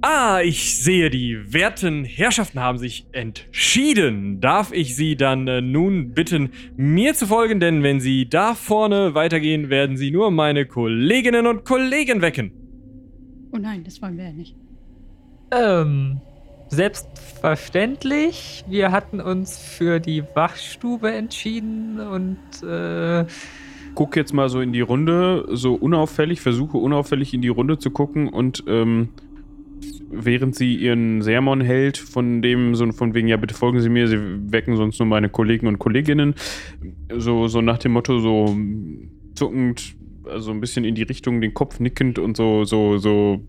[0.01, 4.39] Ah, ich sehe, die werten Herrschaften haben sich entschieden.
[4.41, 9.15] Darf ich Sie dann äh, nun bitten, mir zu folgen, denn wenn Sie da vorne
[9.15, 12.51] weitergehen, werden Sie nur meine Kolleginnen und Kollegen wecken.
[13.51, 14.55] Oh nein, das wollen wir ja nicht.
[15.49, 16.21] Ähm,
[16.69, 18.63] selbstverständlich.
[18.67, 23.25] Wir hatten uns für die Wachstube entschieden und äh,
[23.95, 27.91] Guck jetzt mal so in die Runde, so unauffällig, versuche unauffällig in die Runde zu
[27.91, 29.09] gucken und ähm,
[30.09, 34.07] während sie ihren Sermon hält, von dem, so von wegen, ja, bitte folgen Sie mir,
[34.07, 34.19] Sie
[34.51, 36.35] wecken sonst nur meine Kollegen und Kolleginnen,
[37.15, 38.55] so, so nach dem Motto, so
[39.33, 43.45] zuckend, also ein bisschen in die Richtung, den Kopf nickend und so, so, so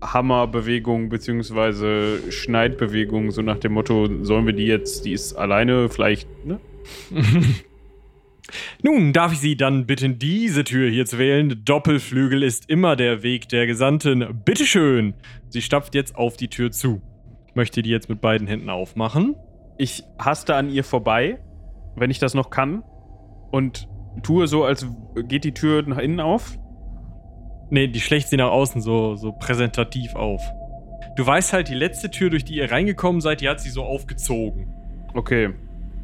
[0.00, 6.28] Hammerbewegung beziehungsweise Schneidbewegung, so nach dem Motto, sollen wir die jetzt, die ist alleine vielleicht,
[6.44, 6.60] ne?
[8.82, 11.62] Nun darf ich Sie dann bitten, diese Tür hier zu wählen.
[11.64, 14.42] Doppelflügel ist immer der Weg der Gesandten.
[14.44, 15.12] Bitteschön.
[15.50, 17.02] Sie stapft jetzt auf die Tür zu.
[17.46, 19.34] Ich möchte die jetzt mit beiden Händen aufmachen.
[19.76, 21.40] Ich haste an ihr vorbei,
[21.94, 22.82] wenn ich das noch kann,
[23.50, 23.88] und
[24.22, 24.86] tue so, als
[25.24, 26.58] geht die Tür nach innen auf.
[27.70, 30.42] Nee, die schlägt sie nach außen so, so präsentativ auf.
[31.16, 33.82] Du weißt halt, die letzte Tür, durch die ihr reingekommen seid, die hat sie so
[33.82, 34.68] aufgezogen.
[35.14, 35.50] Okay.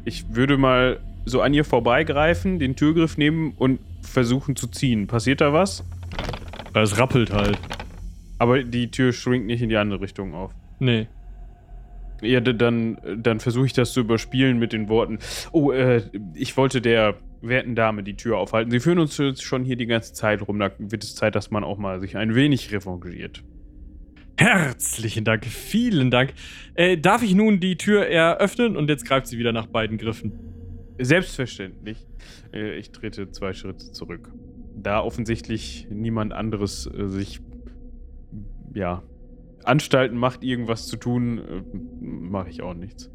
[0.03, 5.07] Ich würde mal so an ihr vorbeigreifen, den Türgriff nehmen und versuchen zu ziehen.
[5.07, 5.83] Passiert da was?
[6.73, 7.57] Es rappelt halt.
[8.37, 10.51] Aber die Tür schwingt nicht in die andere Richtung auf.
[10.79, 11.07] Nee.
[12.25, 15.19] Ja, dann, dann versuche ich das zu überspielen mit den Worten.
[15.51, 18.71] Oh, äh, ich wollte der werten Dame die Tür aufhalten.
[18.71, 20.59] Sie führen uns jetzt schon hier die ganze Zeit rum.
[20.59, 23.43] Da wird es Zeit, dass man auch mal sich ein wenig revanchiert.
[24.37, 26.33] Herzlichen Dank, vielen Dank.
[26.73, 28.75] Äh, darf ich nun die Tür eröffnen?
[28.75, 30.33] Und jetzt greift sie wieder nach beiden Griffen.
[30.99, 32.05] Selbstverständlich.
[32.53, 34.31] Äh, ich trete zwei Schritte zurück.
[34.75, 37.39] Da offensichtlich niemand anderes äh, sich,
[38.73, 39.03] ja,
[39.67, 43.09] Anstalten macht, irgendwas zu tun, äh, mache ich auch nichts.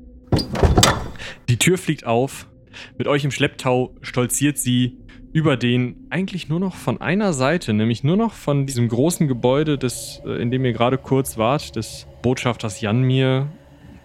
[1.48, 2.48] Die Tür fliegt auf.
[2.96, 4.98] Mit euch im Schlepptau stolziert sie
[5.32, 9.78] über den eigentlich nur noch von einer Seite, nämlich nur noch von diesem großen Gebäude,
[9.78, 13.48] des, äh, in dem ihr gerade kurz wart, des Botschafters Janmir,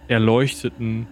[0.08, 1.08] erleuchteten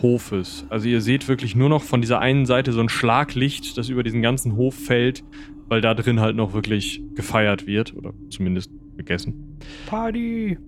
[0.00, 0.64] Hofes.
[0.68, 4.02] Also ihr seht wirklich nur noch von dieser einen Seite so ein Schlaglicht, das über
[4.02, 5.24] diesen ganzen Hof fällt,
[5.68, 9.51] weil da drin halt noch wirklich gefeiert wird oder zumindest gegessen.
[9.86, 10.58] Party!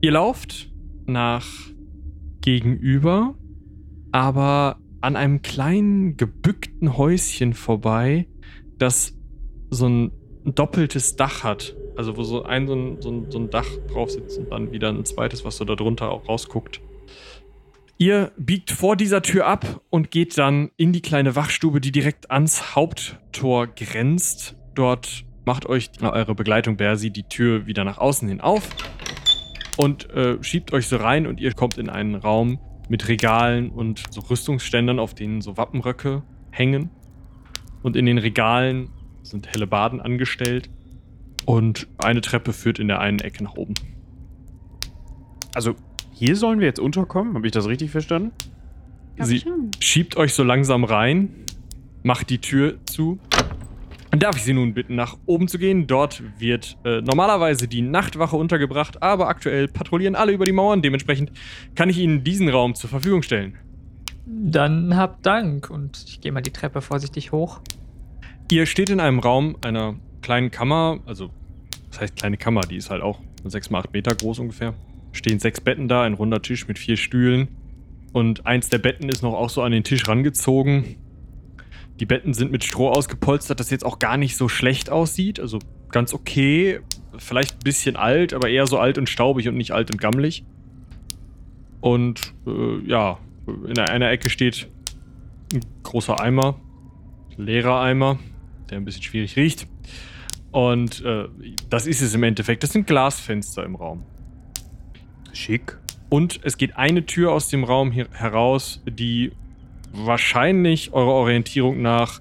[0.00, 0.70] Ihr lauft
[1.06, 1.46] nach
[2.40, 3.34] gegenüber,
[4.12, 8.26] aber an einem kleinen gebückten Häuschen vorbei,
[8.78, 9.16] das
[9.70, 10.12] so ein
[10.44, 11.76] doppeltes Dach hat.
[11.96, 15.04] Also wo so ein, so ein, so ein, Dach drauf sitzt und dann wieder ein
[15.04, 16.80] zweites, was so da drunter auch rausguckt.
[17.98, 22.30] Ihr biegt vor dieser Tür ab und geht dann in die kleine Wachstube, die direkt
[22.30, 24.56] ans Haupttor grenzt.
[24.74, 28.68] Dort macht euch eure Begleitung Bersi die Tür wieder nach außen hin auf
[29.76, 34.02] und äh, schiebt euch so rein und ihr kommt in einen Raum mit Regalen und
[34.10, 36.90] so Rüstungsständern, auf denen so Wappenröcke hängen.
[37.82, 38.90] Und in den Regalen
[39.22, 40.70] sind helle Baden angestellt.
[41.46, 43.74] Und eine Treppe führt in der einen Ecke nach oben.
[45.54, 45.74] Also,
[46.12, 47.34] hier sollen wir jetzt unterkommen?
[47.34, 48.32] Habe ich das richtig verstanden?
[49.18, 49.42] Sie
[49.80, 51.44] schiebt euch so langsam rein,
[52.02, 53.18] macht die Tür zu.
[54.14, 55.88] Dann darf ich Sie nun bitten, nach oben zu gehen.
[55.88, 60.82] Dort wird äh, normalerweise die Nachtwache untergebracht, aber aktuell patrouillieren alle über die Mauern.
[60.82, 61.32] Dementsprechend
[61.74, 63.58] kann ich Ihnen diesen Raum zur Verfügung stellen.
[64.24, 67.58] Dann habt Dank und ich gehe mal die Treppe vorsichtig hoch.
[68.52, 71.30] Ihr steht in einem Raum einer kleinen Kammer, also
[71.90, 74.74] das heißt kleine Kammer, die ist halt auch 6 mal 8 Meter groß ungefähr.
[75.10, 77.48] Stehen sechs Betten da, ein runder Tisch mit vier Stühlen.
[78.12, 80.98] Und eins der Betten ist noch auch so an den Tisch rangezogen.
[82.00, 85.38] Die Betten sind mit Stroh ausgepolstert, das jetzt auch gar nicht so schlecht aussieht.
[85.38, 85.58] Also
[85.90, 86.80] ganz okay.
[87.16, 90.44] Vielleicht ein bisschen alt, aber eher so alt und staubig und nicht alt und gammelig.
[91.80, 94.68] Und äh, ja, in einer Ecke steht
[95.52, 96.58] ein großer Eimer,
[97.36, 98.18] leerer Eimer,
[98.70, 99.68] der ein bisschen schwierig riecht.
[100.50, 101.28] Und äh,
[101.68, 102.62] das ist es im Endeffekt.
[102.62, 104.04] Das sind Glasfenster im Raum.
[105.32, 105.78] Schick.
[106.08, 109.32] Und es geht eine Tür aus dem Raum hier heraus, die
[109.94, 112.20] wahrscheinlich eurer Orientierung nach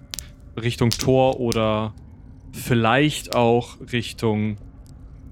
[0.62, 1.94] Richtung Tor oder
[2.52, 4.58] vielleicht auch Richtung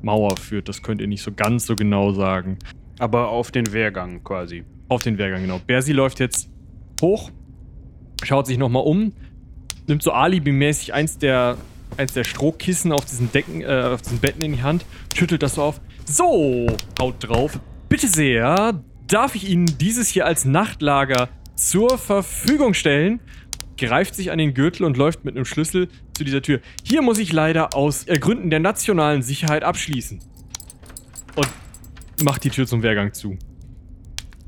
[0.02, 0.68] Mauer führt.
[0.68, 2.58] Das könnt ihr nicht so ganz so genau sagen.
[3.00, 4.64] Aber auf den Wehrgang quasi.
[4.90, 5.60] Auf den Wehrgang, genau.
[5.66, 6.50] Bersi läuft jetzt
[7.02, 7.32] hoch,
[8.24, 9.14] schaut sich nochmal um,
[9.88, 11.58] nimmt so alibimäßig eins der,
[11.98, 15.56] eins der Strohkissen auf diesen Decken, äh, auf diesen Betten in die Hand, schüttelt das
[15.56, 15.82] so auf.
[16.06, 16.68] So,
[17.00, 17.60] haut drauf.
[17.88, 21.30] Bitte sehr, darf ich Ihnen dieses hier als Nachtlager
[21.70, 23.20] zur Verfügung stellen?
[23.78, 26.60] Greift sich an den Gürtel und läuft mit einem Schlüssel zu dieser Tür.
[26.84, 30.20] Hier muss ich leider aus äh, Gründen der nationalen Sicherheit abschließen.
[31.36, 31.48] Und
[32.24, 33.38] macht die Tür zum Wehrgang zu.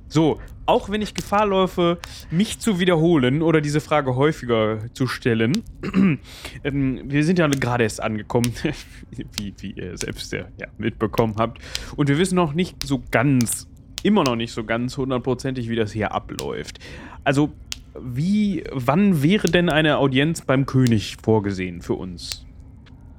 [0.08, 1.97] So, auch wenn ich Gefahr laufe,
[2.30, 5.63] mich zu wiederholen oder diese Frage häufiger zu stellen,
[6.63, 8.54] ähm, wir sind ja gerade erst angekommen,
[9.36, 10.45] wie, wie ihr selbst ja,
[10.78, 11.60] mitbekommen habt,
[11.95, 13.67] und wir wissen noch nicht so ganz,
[14.04, 16.80] immer noch nicht so ganz hundertprozentig, wie das hier abläuft.
[17.24, 17.52] Also,
[18.00, 22.46] wie, wann wäre denn eine Audienz beim König vorgesehen für uns?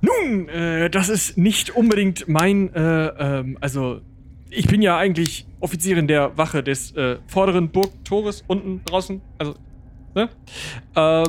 [0.01, 4.01] Nun, äh, das ist nicht unbedingt mein, äh, ähm, also
[4.51, 9.55] ich bin ja eigentlich Offizierin der Wache des äh, vorderen Burgtores unten draußen, also,
[10.15, 10.29] ne?
[10.95, 11.25] Äh,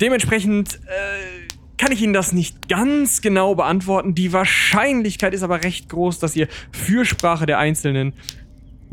[0.00, 4.14] dementsprechend äh, kann ich Ihnen das nicht ganz genau beantworten.
[4.14, 8.14] Die Wahrscheinlichkeit ist aber recht groß, dass ihr Fürsprache der einzelnen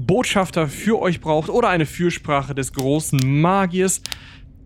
[0.05, 4.01] Botschafter für euch braucht oder eine Fürsprache des großen Magiers.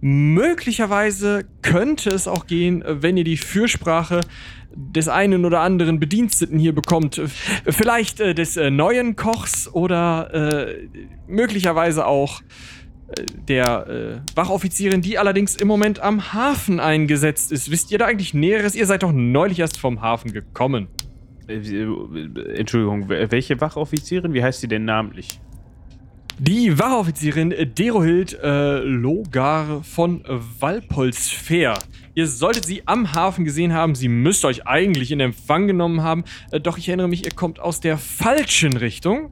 [0.02, 4.22] Möglicherweise könnte es auch gehen, wenn ihr die Fürsprache
[4.76, 7.22] des einen oder anderen Bediensteten hier bekommt.
[7.68, 10.90] Vielleicht äh, des äh, neuen Kochs oder äh,
[11.28, 12.42] möglicherweise auch
[13.08, 17.72] äh, der äh, Wachoffizierin, die allerdings im Moment am Hafen eingesetzt ist.
[17.72, 18.76] Wisst ihr da eigentlich Näheres?
[18.76, 20.88] Ihr seid doch neulich erst vom Hafen gekommen.
[21.48, 24.34] Äh, äh, Entschuldigung, wel- welche Wachoffizierin?
[24.34, 25.40] Wie heißt sie denn namentlich?
[26.38, 30.22] Die Wachoffizierin Derohild äh, Logar von
[30.60, 31.80] Walpolsfer.
[32.14, 33.96] Ihr solltet sie am Hafen gesehen haben.
[33.96, 36.26] Sie müsste euch eigentlich in Empfang genommen haben.
[36.52, 39.32] Äh, doch ich erinnere mich, ihr kommt aus der falschen Richtung.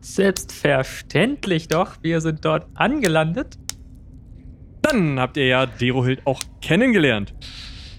[0.00, 3.56] Selbstverständlich doch, wir sind dort angelandet.
[4.82, 7.34] Dann habt ihr ja Derohild auch kennengelernt.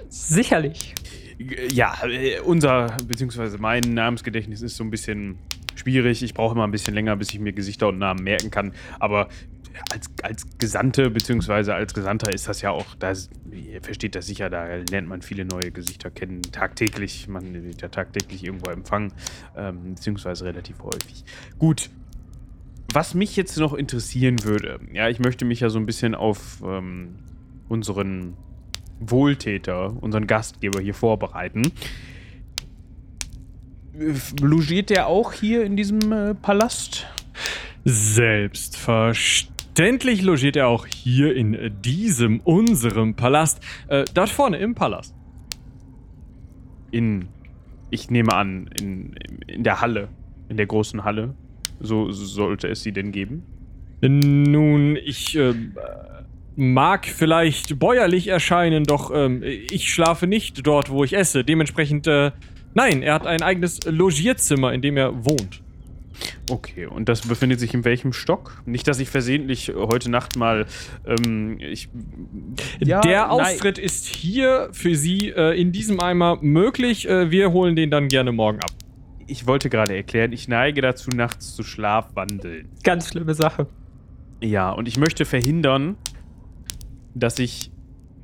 [0.10, 0.94] Sicherlich.
[1.38, 5.38] Ja, äh, unser, beziehungsweise mein Namensgedächtnis ist so ein bisschen
[5.76, 6.24] schwierig.
[6.24, 8.74] Ich brauche immer ein bisschen länger, bis ich mir Gesichter und Namen merken kann.
[9.00, 9.30] Aber
[9.90, 13.14] als, als Gesandte, beziehungsweise als Gesandter ist das ja auch, da
[13.52, 17.28] ihr versteht das sicher, da lernt man viele neue Gesichter kennen, tagtäglich.
[17.28, 19.14] Man wird ja tagtäglich irgendwo empfangen,
[19.56, 21.24] ähm, beziehungsweise relativ häufig.
[21.58, 21.90] Gut.
[22.94, 26.62] Was mich jetzt noch interessieren würde, ja, ich möchte mich ja so ein bisschen auf
[26.64, 27.16] ähm,
[27.68, 28.38] unseren
[29.10, 31.72] Wohltäter, unseren Gastgeber hier vorbereiten.
[34.42, 37.06] Logiert der auch hier in diesem äh, Palast?
[37.86, 43.62] Selbstverständlich logiert er auch hier in diesem, unserem Palast.
[43.88, 45.14] Äh, dort vorne im Palast.
[46.92, 47.28] In,
[47.90, 49.16] ich nehme an, in,
[49.48, 50.08] in der Halle,
[50.50, 51.36] in der großen Halle.
[51.80, 53.44] So sollte es sie denn geben.
[54.02, 55.54] Nun, ich äh,
[56.56, 61.44] mag vielleicht bäuerlich erscheinen, doch ähm, ich schlafe nicht dort, wo ich esse.
[61.44, 62.32] Dementsprechend, äh,
[62.74, 65.62] nein, er hat ein eigenes Logierzimmer, in dem er wohnt.
[66.50, 68.62] Okay, und das befindet sich in welchem Stock?
[68.66, 70.66] Nicht, dass ich versehentlich heute Nacht mal.
[71.06, 71.90] Ähm, ich,
[72.80, 73.30] Ja, Der nein.
[73.32, 77.08] Austritt ist hier für Sie äh, in diesem Eimer möglich.
[77.10, 78.72] Äh, wir holen den dann gerne morgen ab.
[79.26, 82.70] Ich wollte gerade erklären, ich neige dazu, nachts zu schlafwandeln.
[82.84, 83.68] Ganz schlimme Sache.
[84.42, 85.96] Ja, und ich möchte verhindern,
[87.16, 87.72] dass ich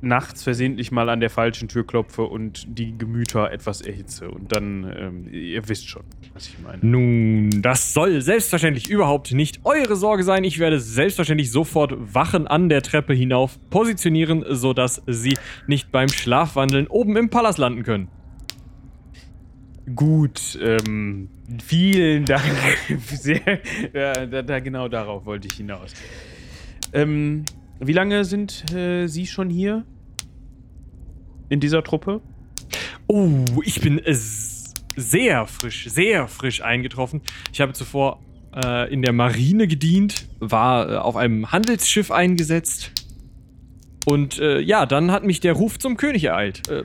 [0.02, 4.30] nachts versehentlich mal an der falschen Tür klopfe und die Gemüter etwas erhitze.
[4.30, 6.78] Und dann, ähm, ihr wisst schon, was ich meine.
[6.82, 10.44] Nun, das soll selbstverständlich überhaupt nicht eure Sorge sein.
[10.44, 16.86] Ich werde selbstverständlich sofort Wachen an der Treppe hinauf positionieren, sodass sie nicht beim Schlafwandeln
[16.86, 18.08] oben im Palast landen können.
[19.94, 21.28] Gut, ähm,
[21.64, 22.44] vielen Dank.
[23.06, 23.60] Sehr,
[23.92, 25.94] ja, da, da, genau darauf wollte ich hinaus.
[26.92, 27.44] Ähm,
[27.80, 29.84] wie lange sind äh, Sie schon hier?
[31.48, 32.20] In dieser Truppe?
[33.06, 33.28] Oh,
[33.64, 37.22] ich bin äh, sehr frisch, sehr frisch eingetroffen.
[37.52, 38.20] Ich habe zuvor
[38.54, 42.92] äh, in der Marine gedient, war äh, auf einem Handelsschiff eingesetzt.
[44.06, 46.68] Und äh, ja, dann hat mich der Ruf zum König ereilt.
[46.68, 46.84] Äh,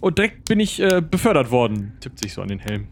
[0.00, 1.94] und direkt bin ich äh, befördert worden.
[2.00, 2.88] Tippt sich so an den Helm.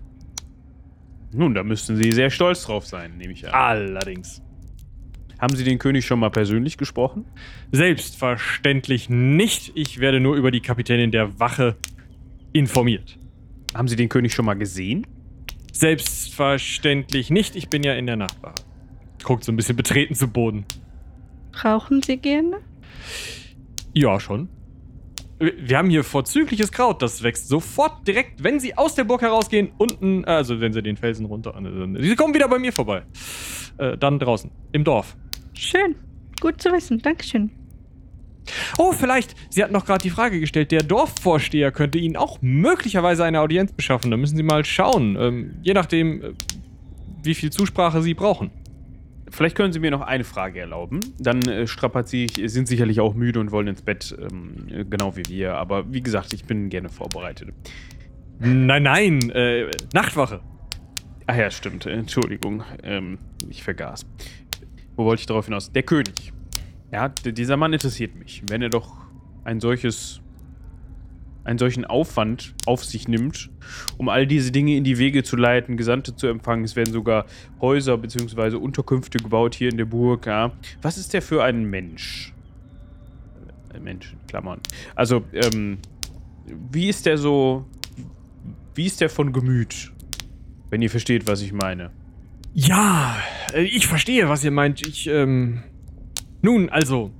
[1.33, 3.55] Nun, da müssten Sie sehr stolz drauf sein, nehme ich an.
[3.55, 4.44] Allerdings.
[5.45, 7.27] Haben Sie den König schon mal persönlich gesprochen?
[7.71, 9.73] Selbstverständlich nicht.
[9.75, 11.77] Ich werde nur über die Kapitänin der Wache
[12.55, 13.19] informiert.
[13.75, 15.07] Haben Sie den König schon mal gesehen?
[15.71, 17.57] Selbstverständlich nicht.
[17.57, 18.55] Ich bin ja in der Nachtwache.
[19.23, 20.65] Guckt so ein bisschen betreten zu Boden.
[21.63, 22.61] Rauchen Sie gerne?
[23.93, 24.49] Ja, schon.
[25.39, 29.73] Wir haben hier vorzügliches Kraut, das wächst sofort direkt, wenn sie aus der Burg herausgehen,
[29.77, 31.55] unten, also wenn sie den Felsen runter.
[31.55, 33.03] äh, Sie kommen wieder bei mir vorbei.
[33.77, 35.17] Äh, dann draußen, im Dorf.
[35.55, 35.95] Schön.
[36.41, 37.01] Gut zu wissen.
[37.01, 37.51] Dankeschön.
[38.79, 43.25] Oh, vielleicht, Sie hatten noch gerade die Frage gestellt, der Dorfvorsteher könnte Ihnen auch möglicherweise
[43.25, 44.11] eine Audienz beschaffen.
[44.11, 46.33] Da müssen Sie mal schauen, ähm, je nachdem, äh,
[47.23, 48.51] wie viel Zusprache Sie brauchen.
[49.31, 51.01] Vielleicht können Sie mir noch eine Frage erlauben.
[51.19, 55.17] Dann äh, strapaziere ich, sind sicherlich auch müde und wollen ins Bett, ähm, äh, genau
[55.17, 55.55] wie wir.
[55.55, 57.49] Aber wie gesagt, ich bin gerne vorbereitet.
[58.39, 60.41] Nein, nein, äh, Nachtwache.
[61.27, 61.87] Ach ja, stimmt.
[61.87, 64.05] Entschuldigung, ähm, ich vergaß.
[64.97, 65.73] Wo wollte ich darauf hinaus?
[65.73, 66.33] Der König.
[66.93, 68.43] Ja, dieser Mann interessiert mich.
[68.49, 68.97] Wenn er doch
[69.43, 70.21] ein solches,
[71.43, 73.51] einen solchen Aufwand auf sich nimmt,
[73.99, 77.27] um all diese Dinge in die Wege zu leiten, Gesandte zu empfangen, es werden sogar
[77.61, 78.57] Häuser bzw.
[78.57, 80.27] Unterkünfte gebaut hier in der Burg.
[80.27, 80.53] Ja.
[80.83, 82.33] Was ist der für ein Mensch?
[83.75, 84.61] Äh, Mensch, Klammern.
[84.95, 85.79] Also, ähm,
[86.71, 87.67] wie ist der so,
[88.75, 89.93] wie ist der von Gemüt?
[90.71, 91.91] Wenn ihr versteht, was ich meine.
[92.55, 93.17] Ja,
[93.53, 94.87] äh, ich verstehe, was ihr meint.
[94.87, 95.63] Ich, ähm.
[96.43, 97.11] Nun, also.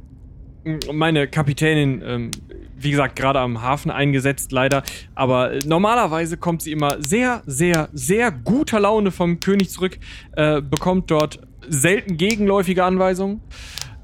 [0.91, 2.31] Meine Kapitänin, ähm,
[2.75, 4.83] wie gesagt, gerade am Hafen eingesetzt, leider.
[5.15, 9.99] Aber äh, normalerweise kommt sie immer sehr, sehr, sehr guter Laune vom König zurück.
[10.37, 13.43] Äh, bekommt dort selten gegenläufige Anweisungen.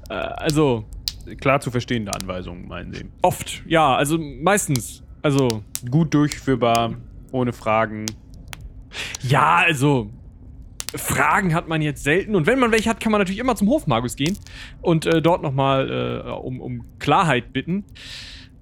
[0.09, 0.85] Äh, also,
[1.39, 3.05] Klar zu verstehende Anweisungen, meinen Sie.
[3.21, 5.01] oft, ja, also meistens.
[5.23, 6.93] Also, Gut durchführbar,
[7.31, 8.05] ohne Fragen.
[9.23, 10.11] Ja, also.
[10.95, 12.35] Fragen hat man jetzt selten.
[12.35, 14.37] Und wenn man welche hat, kann man natürlich immer zum Hofmagus gehen
[14.81, 17.85] und äh, dort nochmal äh, um, um Klarheit bitten.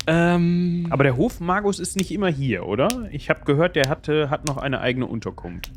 [0.07, 2.87] Ähm, Aber der Hofmagus ist nicht immer hier, oder?
[3.11, 5.71] Ich habe gehört, der hatte, hat noch eine eigene Unterkunft.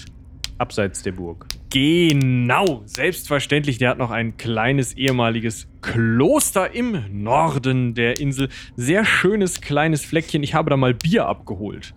[0.58, 1.46] Abseits der Burg.
[1.70, 3.78] genau, selbstverständlich.
[3.78, 8.48] Der hat noch ein kleines ehemaliges Kloster im Norden der Insel.
[8.76, 10.42] Sehr schönes kleines Fleckchen.
[10.44, 11.94] Ich habe da mal Bier abgeholt.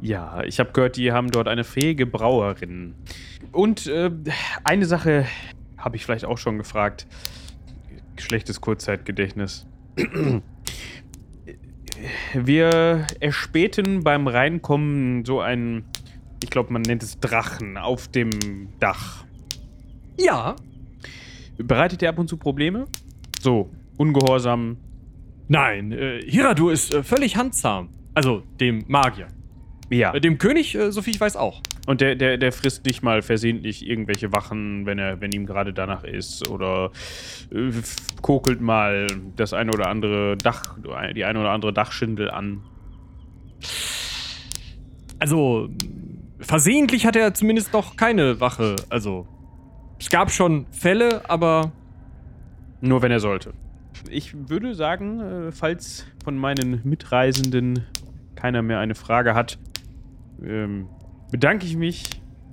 [0.00, 2.94] Ja, ich habe gehört, die haben dort eine fähige Brauerin.
[3.56, 4.10] Und äh,
[4.64, 5.26] eine Sache
[5.78, 7.06] habe ich vielleicht auch schon gefragt.
[8.18, 9.66] Schlechtes Kurzzeitgedächtnis.
[12.34, 15.84] Wir erspähten beim Reinkommen so einen,
[16.42, 19.24] ich glaube, man nennt es Drachen auf dem Dach.
[20.20, 20.56] Ja.
[21.56, 22.84] Bereitet der ab und zu Probleme?
[23.40, 24.76] So, ungehorsam.
[25.48, 27.88] Nein, äh, Hiradur ist äh, völlig handzahm.
[28.12, 29.28] Also dem Magier.
[29.88, 30.12] Ja.
[30.12, 31.62] Äh, dem König, äh, soviel ich weiß, auch.
[31.86, 35.72] Und der, der, der frisst nicht mal versehentlich irgendwelche Wachen, wenn er, wenn ihm gerade
[35.72, 36.48] danach ist.
[36.48, 36.90] Oder
[37.52, 37.70] äh,
[38.22, 39.06] kokelt mal
[39.36, 40.76] das eine oder andere Dach,
[41.14, 42.62] die eine oder andere Dachschindel an.
[45.20, 45.68] Also,
[46.40, 48.76] versehentlich hat er zumindest noch keine Wache.
[48.90, 49.28] Also,
[49.98, 51.72] es gab schon Fälle, aber
[52.80, 53.54] Nur wenn er sollte.
[54.10, 57.86] Ich würde sagen, äh, falls von meinen Mitreisenden
[58.34, 59.58] keiner mehr eine Frage hat,
[60.44, 60.88] ähm,
[61.30, 62.04] bedanke ich mich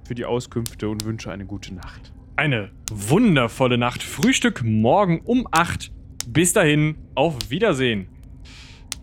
[0.05, 2.11] für die Auskünfte und wünsche eine gute Nacht.
[2.35, 4.01] eine wundervolle Nacht.
[4.03, 5.91] Frühstück morgen um 8.
[6.27, 8.07] Bis dahin, auf Wiedersehen.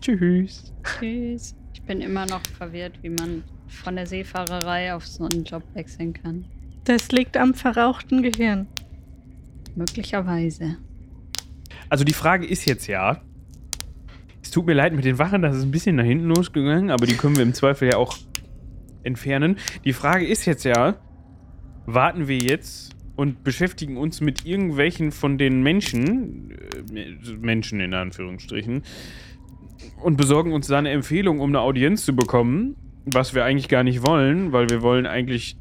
[0.01, 0.73] Tschüss.
[0.83, 1.55] Tschüss.
[1.73, 6.13] Ich bin immer noch verwirrt, wie man von der Seefahrerei auf so einen Job wechseln
[6.13, 6.45] kann.
[6.83, 8.67] Das liegt am verrauchten Gehirn.
[9.75, 10.77] Möglicherweise.
[11.89, 13.21] Also die Frage ist jetzt ja,
[14.41, 17.05] es tut mir leid mit den Wachen, das ist ein bisschen nach hinten losgegangen, aber
[17.05, 18.17] die können wir im Zweifel ja auch
[19.03, 19.57] entfernen.
[19.85, 20.95] Die Frage ist jetzt ja,
[21.85, 26.51] warten wir jetzt und beschäftigen uns mit irgendwelchen von den Menschen,
[26.95, 28.83] äh, Menschen in Anführungsstrichen,
[30.01, 32.75] und besorgen uns da eine Empfehlung, um eine Audienz zu bekommen,
[33.05, 35.57] was wir eigentlich gar nicht wollen, weil wir wollen eigentlich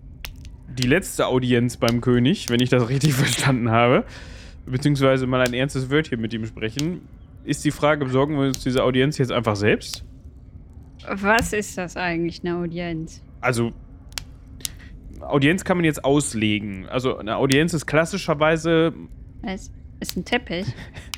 [0.78, 4.04] die letzte Audienz beim König, wenn ich das richtig verstanden habe,
[4.66, 7.02] beziehungsweise mal ein ernstes Wörtchen mit ihm sprechen.
[7.44, 10.04] Ist die Frage, besorgen wir uns diese Audienz jetzt einfach selbst?
[11.08, 13.22] Was ist das eigentlich, eine Audienz?
[13.40, 13.72] Also,
[15.20, 16.88] Audienz kann man jetzt auslegen.
[16.88, 18.92] Also, eine Audienz ist klassischerweise,
[19.42, 19.70] Es
[20.00, 20.66] ist ein Teppich.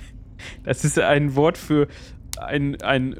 [0.65, 1.89] das ist ein Wort für
[2.39, 3.17] ein, ein äh,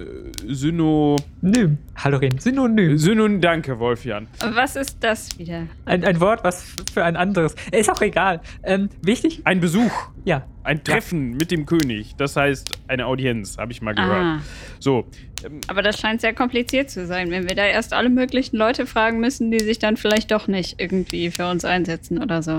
[0.47, 1.17] Syno.
[1.41, 1.79] Nym.
[1.97, 2.99] Hallorin, Synonym.
[2.99, 4.27] Synonym, danke, Wolfjan.
[4.55, 5.67] Was ist das wieder?
[5.85, 7.55] Ein, ein Wort, was für ein anderes.
[7.71, 8.41] Ist auch egal.
[8.63, 9.43] Ähm, wichtig?
[9.45, 9.93] Ein Besuch.
[10.25, 10.47] Ja.
[10.65, 12.15] Ein Treffen mit dem König.
[12.17, 14.25] Das heißt, eine Audienz, habe ich mal gehört.
[14.25, 14.41] Ah,
[14.79, 15.07] So,
[15.45, 18.87] ähm, aber das scheint sehr kompliziert zu sein, wenn wir da erst alle möglichen Leute
[18.87, 22.59] fragen müssen, die sich dann vielleicht doch nicht irgendwie für uns einsetzen oder so.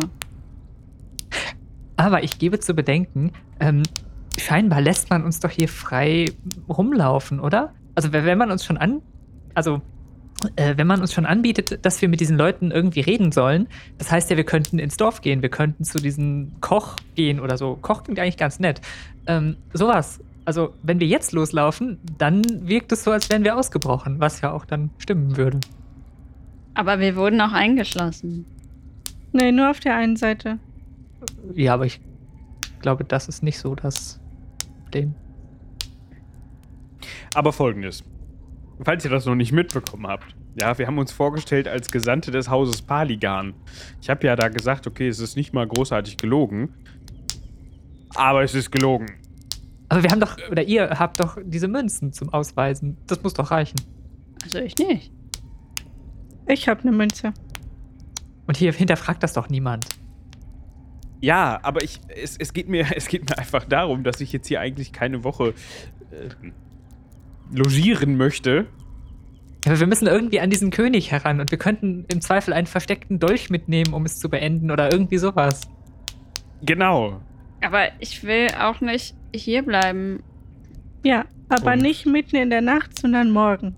[1.96, 3.84] Aber ich gebe zu bedenken, ähm,
[4.38, 6.32] scheinbar lässt man uns doch hier frei
[6.70, 7.74] rumlaufen, oder?
[7.96, 9.02] Also wenn man uns schon an,
[9.54, 9.82] also
[10.56, 13.68] äh, wenn man uns schon anbietet, dass wir mit diesen Leuten irgendwie reden sollen,
[13.98, 17.58] das heißt ja, wir könnten ins Dorf gehen, wir könnten zu diesem Koch gehen oder
[17.58, 17.78] so.
[17.82, 18.82] Koch klingt eigentlich ganz nett.
[19.28, 20.20] Ähm, sowas.
[20.46, 24.52] Also wenn wir jetzt loslaufen, dann wirkt es so, als wären wir ausgebrochen, was ja
[24.52, 25.60] auch dann stimmen würde.
[26.74, 28.46] Aber wir wurden auch eingeschlossen.
[29.32, 30.60] Nee, nur auf der einen Seite.
[31.54, 32.02] Ja, aber ich
[32.82, 34.20] glaube, das ist nicht so das
[34.94, 35.16] Problem.
[37.34, 38.04] aber folgendes.
[38.84, 40.36] Falls ihr das noch nicht mitbekommen habt.
[40.60, 43.54] Ja, wir haben uns vorgestellt als Gesandte des Hauses Paligan.
[44.02, 46.74] Ich habe ja da gesagt, okay, es ist nicht mal großartig gelogen.
[48.16, 49.08] Aber es ist gelogen.
[49.90, 52.98] Aber wir haben doch, oder ihr habt doch diese Münzen zum Ausweisen.
[53.08, 53.80] Das muss doch reichen.
[54.44, 55.12] Also ich nicht.
[56.48, 57.34] Ich habe eine Münze.
[58.46, 59.86] Und hier hinterfragt das doch niemand.
[61.24, 64.48] Ja, aber ich, es, es, geht mir, es geht mir einfach darum, dass ich jetzt
[64.48, 65.54] hier eigentlich keine Woche
[66.12, 68.66] äh, logieren möchte.
[69.66, 73.20] Aber wir müssen irgendwie an diesen König heran und wir könnten im Zweifel einen versteckten
[73.20, 75.62] Dolch mitnehmen, um es zu beenden oder irgendwie sowas.
[76.62, 77.22] Genau.
[77.64, 80.22] Aber ich will auch nicht hier bleiben.
[81.06, 83.78] Ja, aber Und- nicht mitten in der Nacht, sondern morgen.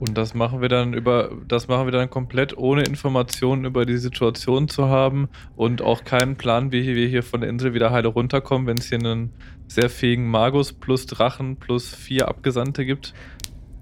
[0.00, 3.98] Und das machen wir dann über, das machen wir dann komplett ohne Informationen über die
[3.98, 8.08] Situation zu haben und auch keinen Plan, wie wir hier von der Insel wieder heile
[8.08, 9.32] runterkommen, wenn es hier einen
[9.66, 13.12] sehr fähigen Magus plus Drachen plus vier Abgesandte gibt.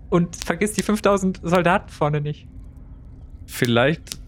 [0.09, 2.47] Und vergiss die 5000 Soldaten vorne nicht.
[3.45, 4.19] Vielleicht,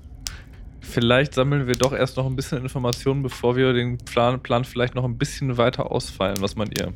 [0.81, 4.95] vielleicht sammeln wir doch erst noch ein bisschen Informationen, bevor wir den Plan, Plan vielleicht
[4.95, 6.37] noch ein bisschen weiter ausfallen.
[6.41, 6.93] Was meint ihr?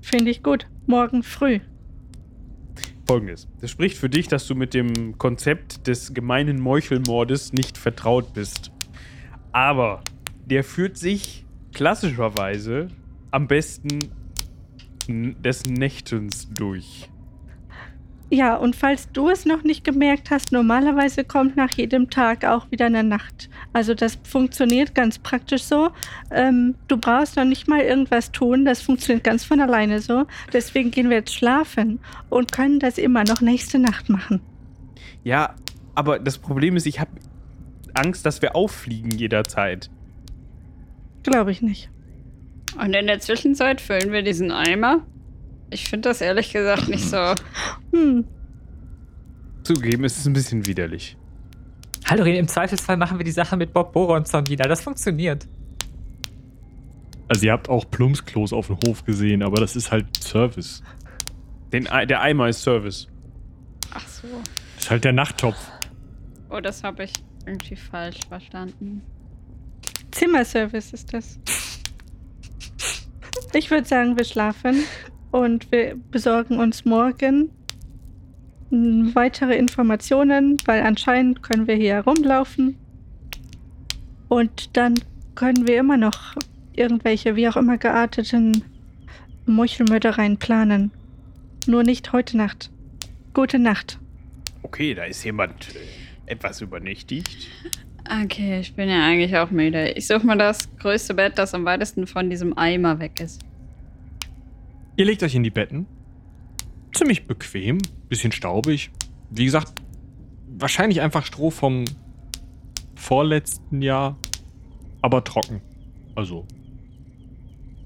[0.00, 0.66] Finde ich gut.
[0.86, 1.60] Morgen früh.
[3.08, 3.48] Folgendes.
[3.62, 8.70] Das spricht für dich, dass du mit dem Konzept des gemeinen Meuchelmordes nicht vertraut bist.
[9.50, 10.02] Aber
[10.44, 12.88] der führt sich klassischerweise
[13.30, 13.98] am besten
[15.08, 17.08] des Nächtens durch.
[18.30, 22.70] Ja, und falls du es noch nicht gemerkt hast, normalerweise kommt nach jedem Tag auch
[22.70, 23.48] wieder eine Nacht.
[23.72, 25.90] Also das funktioniert ganz praktisch so.
[26.30, 30.26] Ähm, du brauchst noch nicht mal irgendwas tun, das funktioniert ganz von alleine so.
[30.52, 34.40] Deswegen gehen wir jetzt schlafen und können das immer noch nächste Nacht machen.
[35.24, 35.54] Ja,
[35.94, 37.10] aber das Problem ist, ich habe
[37.94, 39.90] Angst, dass wir auffliegen jederzeit.
[41.22, 41.90] Glaube ich nicht.
[42.78, 45.06] Und in der Zwischenzeit füllen wir diesen Eimer.
[45.70, 47.16] Ich finde das ehrlich gesagt nicht so.
[47.92, 48.26] Hm,
[49.68, 51.16] Zugegeben, es ist ein bisschen widerlich.
[52.06, 54.66] Hallo, im Zweifelsfall machen wir die Sache mit Bob Boronson wieder.
[54.66, 55.46] Das funktioniert.
[57.28, 60.82] Also ihr habt auch Plumpsklos auf dem Hof gesehen, aber das ist halt Service.
[61.70, 63.08] Den, der Eimer ist Service.
[63.92, 64.26] Ach so.
[64.76, 65.58] Das ist halt der Nachttopf.
[66.48, 67.12] Oh, das habe ich
[67.44, 69.02] irgendwie falsch verstanden.
[70.12, 71.38] Zimmerservice ist das.
[73.52, 74.84] Ich würde sagen, wir schlafen
[75.30, 77.50] und wir besorgen uns morgen
[78.70, 82.76] weitere Informationen, weil anscheinend können wir hier herumlaufen.
[84.28, 84.94] Und dann
[85.34, 86.36] können wir immer noch
[86.74, 88.62] irgendwelche, wie auch immer gearteten
[89.46, 90.90] Meuchelmördereien planen.
[91.66, 92.70] Nur nicht heute Nacht.
[93.32, 93.98] Gute Nacht.
[94.62, 97.48] Okay, da ist jemand äh, etwas übernächtigt.
[98.22, 99.92] Okay, ich bin ja eigentlich auch müde.
[99.92, 103.42] Ich suche mal das größte Bett, das am weitesten von diesem Eimer weg ist.
[104.98, 105.86] Ihr legt euch in die Betten.
[106.92, 107.78] Ziemlich bequem,
[108.08, 108.90] bisschen staubig.
[109.30, 109.80] Wie gesagt,
[110.48, 111.84] wahrscheinlich einfach Stroh vom
[112.96, 114.18] vorletzten Jahr,
[115.00, 115.60] aber trocken.
[116.16, 116.48] Also,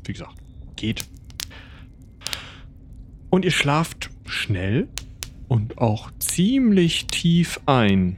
[0.06, 0.38] wie gesagt,
[0.76, 1.04] geht.
[3.28, 4.88] Und ihr schlaft schnell
[5.48, 8.16] und auch ziemlich tief ein.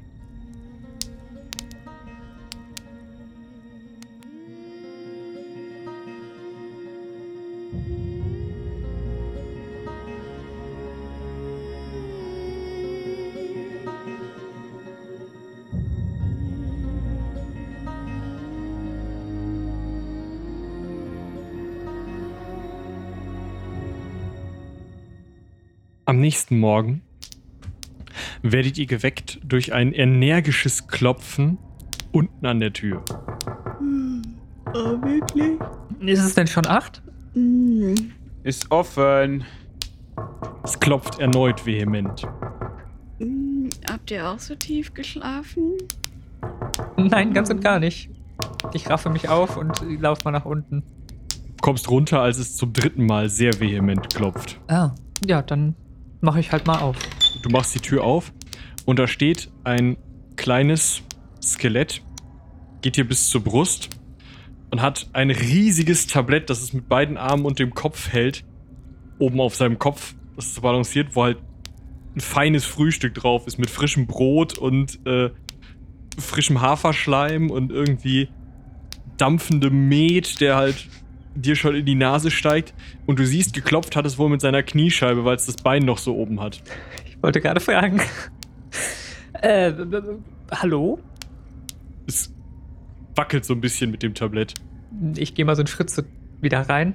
[26.06, 27.00] Am nächsten Morgen
[28.42, 31.56] werdet ihr geweckt durch ein energisches Klopfen
[32.12, 33.02] unten an der Tür.
[34.74, 35.58] Oh, wirklich?
[36.00, 37.02] Ist es denn schon acht?
[38.42, 39.44] Ist offen.
[40.62, 42.26] Es klopft erneut vehement.
[43.18, 45.72] Hm, habt ihr auch so tief geschlafen?
[46.98, 48.10] Nein, ganz und gar nicht.
[48.74, 50.82] Ich raffe mich auf und laufe mal nach unten.
[51.62, 54.60] Kommst runter, als es zum dritten Mal sehr vehement klopft.
[54.68, 54.90] Ah,
[55.26, 55.74] ja, dann
[56.24, 56.96] mache ich halt mal auf.
[57.42, 58.32] Du machst die Tür auf
[58.84, 59.96] und da steht ein
[60.36, 61.02] kleines
[61.40, 62.02] Skelett,
[62.82, 63.90] geht dir bis zur Brust
[64.70, 68.44] und hat ein riesiges Tablett, das es mit beiden Armen und dem Kopf hält,
[69.18, 70.14] oben auf seinem Kopf.
[70.34, 71.38] Das ist balanciert, wo halt
[72.16, 75.30] ein feines Frühstück drauf ist mit frischem Brot und äh,
[76.18, 78.28] frischem Haferschleim und irgendwie
[79.16, 80.88] dampfendem Met, der halt
[81.34, 82.74] dir schon in die Nase steigt.
[83.06, 85.98] Und du siehst, geklopft hat es wohl mit seiner Kniescheibe, weil es das Bein noch
[85.98, 86.62] so oben hat.
[87.06, 88.00] Ich wollte gerade fragen.
[89.42, 89.72] äh,
[90.50, 90.98] hallo?
[92.06, 92.32] Es
[93.14, 94.54] wackelt so ein bisschen mit dem Tablett.
[95.16, 96.02] Ich gehe mal so einen Schritt so
[96.40, 96.94] wieder rein.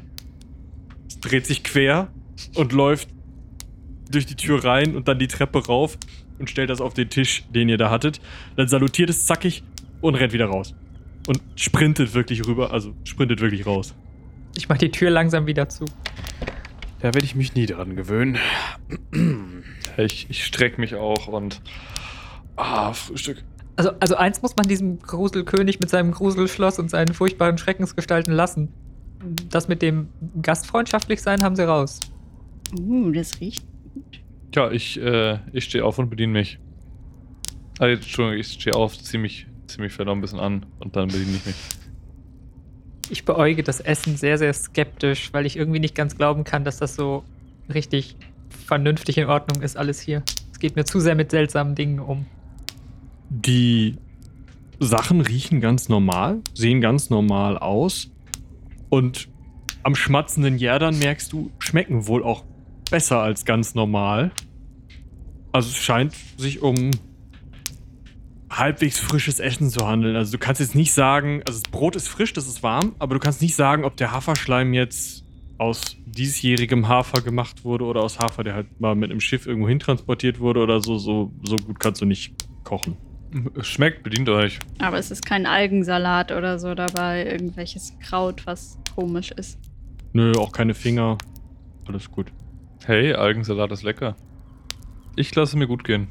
[1.07, 2.09] Es dreht sich quer
[2.55, 3.09] und läuft
[4.11, 5.97] durch die Tür rein und dann die Treppe rauf
[6.39, 8.21] und stellt das auf den Tisch, den ihr da hattet.
[8.55, 9.63] Dann salutiert es zackig
[10.01, 10.73] und rennt wieder raus.
[11.27, 13.93] Und sprintet wirklich rüber, also sprintet wirklich raus.
[14.60, 15.86] Ich mache die Tür langsam wieder zu.
[16.99, 18.38] Da werde ich mich nie dran gewöhnen.
[19.97, 21.62] Ich, ich strecke mich auch und.
[22.55, 23.43] Ah, Frühstück.
[23.76, 28.72] Also, also eins muss man diesem Gruselkönig mit seinem Gruselschloss und seinen furchtbaren Schreckensgestalten lassen.
[29.49, 30.07] Das mit dem
[30.41, 31.99] gastfreundschaftlich sein haben sie raus.
[32.80, 33.66] Uh, das riecht.
[34.55, 36.60] Ja, ich, äh, ich stehe auf und bediene mich.
[37.82, 40.95] Jetzt, Entschuldigung, ich stehe auf, ziehe mich, zieh mich vielleicht noch ein bisschen an und
[40.95, 41.55] dann bediene ich mich.
[43.10, 46.78] Ich beäuge das Essen sehr, sehr skeptisch, weil ich irgendwie nicht ganz glauben kann, dass
[46.78, 47.24] das so
[47.74, 48.16] richtig
[48.66, 50.24] vernünftig in Ordnung ist, alles hier.
[50.51, 52.26] Es geht mir zu sehr mit seltsamen Dingen um.
[53.30, 53.97] Die
[54.80, 58.12] Sachen riechen ganz normal, sehen ganz normal aus.
[58.89, 59.28] Und
[59.84, 62.43] am schmatzenden Järdern merkst du, schmecken wohl auch
[62.89, 64.32] besser als ganz normal.
[65.51, 66.91] Also es scheint sich um
[68.49, 70.15] halbwegs frisches Essen zu handeln.
[70.15, 73.15] Also du kannst jetzt nicht sagen, also das Brot ist frisch, das ist warm, aber
[73.15, 75.23] du kannst nicht sagen, ob der Haferschleim jetzt
[75.57, 79.67] aus diesjährigem Hafer gemacht wurde oder aus Hafer, der halt mal mit einem Schiff irgendwo
[79.67, 80.97] hintransportiert wurde oder so.
[80.97, 82.33] So, so gut kannst du nicht
[82.63, 82.97] kochen.
[83.55, 84.57] Es Schmeckt, bedient euch.
[84.79, 89.59] Aber es ist kein Algensalat oder so dabei, irgendwelches Kraut, was komisch ist.
[90.13, 91.17] Nö, auch keine Finger.
[91.87, 92.31] Alles gut.
[92.85, 94.15] Hey, Algensalat ist lecker.
[95.15, 96.07] Ich lasse mir gut gehen.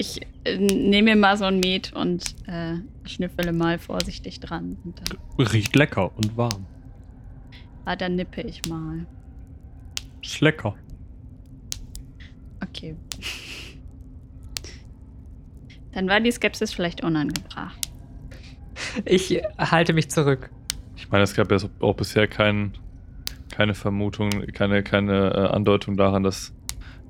[0.00, 2.74] Ich äh, nehme mir mal so ein Met und äh,
[3.04, 4.76] schnüffele mal vorsichtig dran.
[4.84, 6.66] Und dann, Riecht lecker und warm.
[7.84, 9.06] ah, dann nippe ich mal.
[10.22, 10.76] Ist lecker.
[12.62, 12.94] Okay.
[15.92, 17.90] Dann war die Skepsis vielleicht unangebracht.
[19.04, 20.50] Ich halte mich zurück.
[20.96, 22.72] Ich meine, es gab ja auch bisher kein,
[23.50, 26.52] keine Vermutung, keine, keine äh, Andeutung daran, dass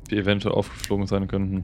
[0.08, 1.60] wir eventuell aufgeflogen sein könnten.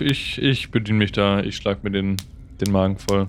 [0.00, 2.16] Ich, ich bediene mich da, ich schlag mir den,
[2.60, 3.28] den Magen voll.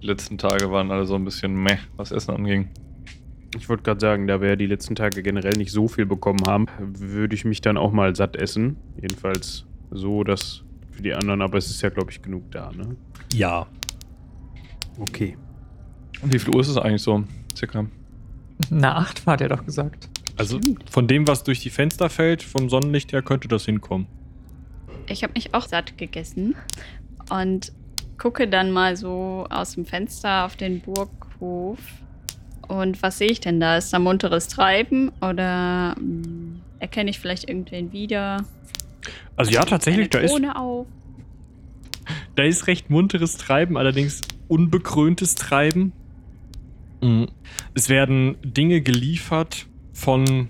[0.00, 2.68] Die letzten Tage waren alle so ein bisschen meh, was Essen anging.
[3.56, 6.44] Ich wollte gerade sagen, da wir ja die letzten Tage generell nicht so viel bekommen
[6.46, 8.76] haben, würde ich mich dann auch mal satt essen.
[9.00, 10.62] Jedenfalls so, dass
[10.92, 12.96] für die anderen, aber es ist ja, glaube ich, genug da, ne?
[13.32, 13.66] Ja.
[14.98, 15.36] Okay.
[16.22, 17.24] Und wie viel Uhr ist es eigentlich so?
[17.56, 17.86] Circa.
[18.70, 20.08] Na, acht hat er doch gesagt.
[20.36, 20.60] Also
[20.90, 24.06] von dem, was durch die Fenster fällt, vom Sonnenlicht her, könnte das hinkommen.
[25.08, 26.54] Ich habe mich auch satt gegessen
[27.30, 27.72] und
[28.18, 31.78] gucke dann mal so aus dem Fenster auf den Burghof.
[32.68, 33.76] Und was sehe ich denn da?
[33.76, 38.44] Ist da munteres Treiben oder mh, erkenne ich vielleicht irgendwen wieder?
[39.36, 40.86] Also ja, tatsächlich, da ist, auf.
[42.34, 45.92] Da ist recht munteres Treiben, allerdings unbekröntes Treiben.
[47.00, 47.24] Mm.
[47.74, 50.48] Es werden Dinge geliefert von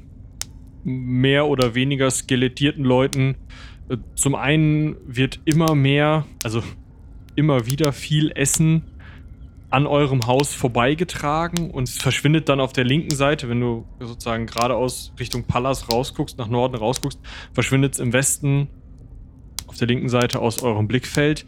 [0.84, 3.36] mehr oder weniger skelettierten Leuten.
[3.89, 6.62] Äh, Zum einen wird immer mehr, also
[7.37, 8.82] immer wieder viel Essen
[9.70, 14.47] an eurem Haus vorbeigetragen und es verschwindet dann auf der linken Seite, wenn du sozusagen
[14.47, 17.18] geradeaus Richtung Pallas rausguckst, nach Norden rausguckst,
[17.53, 18.68] verschwindet es im Westen
[19.66, 21.47] auf der linken Seite aus eurem Blickfeld.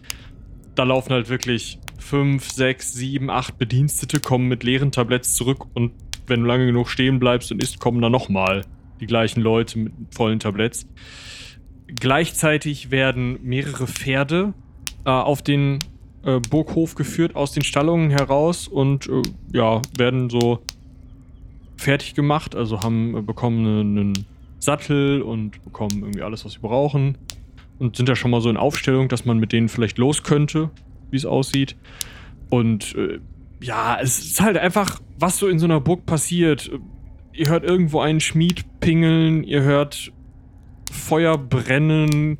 [0.74, 5.92] Da laufen halt wirklich fünf, sechs, sieben, acht Bedienstete, kommen mit leeren Tabletts zurück und
[6.26, 8.62] wenn du lange genug stehen bleibst und isst, kommen da nochmal
[9.00, 10.88] die gleichen Leute mit vollen Tabletts.
[11.86, 14.54] Gleichzeitig werden mehrere Pferde
[15.04, 15.78] äh, auf den
[16.24, 19.22] äh, Burghof geführt, aus den Stallungen heraus und äh,
[19.52, 20.60] ja, werden so
[21.76, 24.26] fertig gemacht, also haben äh, bekommen einen
[24.58, 27.16] Sattel und bekommen irgendwie alles, was sie brauchen
[27.78, 30.70] und sind da schon mal so in Aufstellung, dass man mit denen vielleicht los könnte,
[31.10, 31.76] wie es aussieht.
[32.50, 33.20] Und äh,
[33.60, 36.70] ja, es ist halt einfach, was so in so einer Burg passiert.
[37.32, 40.12] Ihr hört irgendwo einen Schmied pingeln, ihr hört
[40.90, 42.38] Feuer brennen.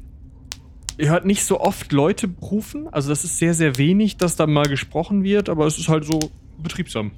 [0.99, 4.47] Ihr hört nicht so oft Leute rufen, also das ist sehr, sehr wenig, dass da
[4.47, 7.11] mal gesprochen wird, aber es ist halt so betriebsam.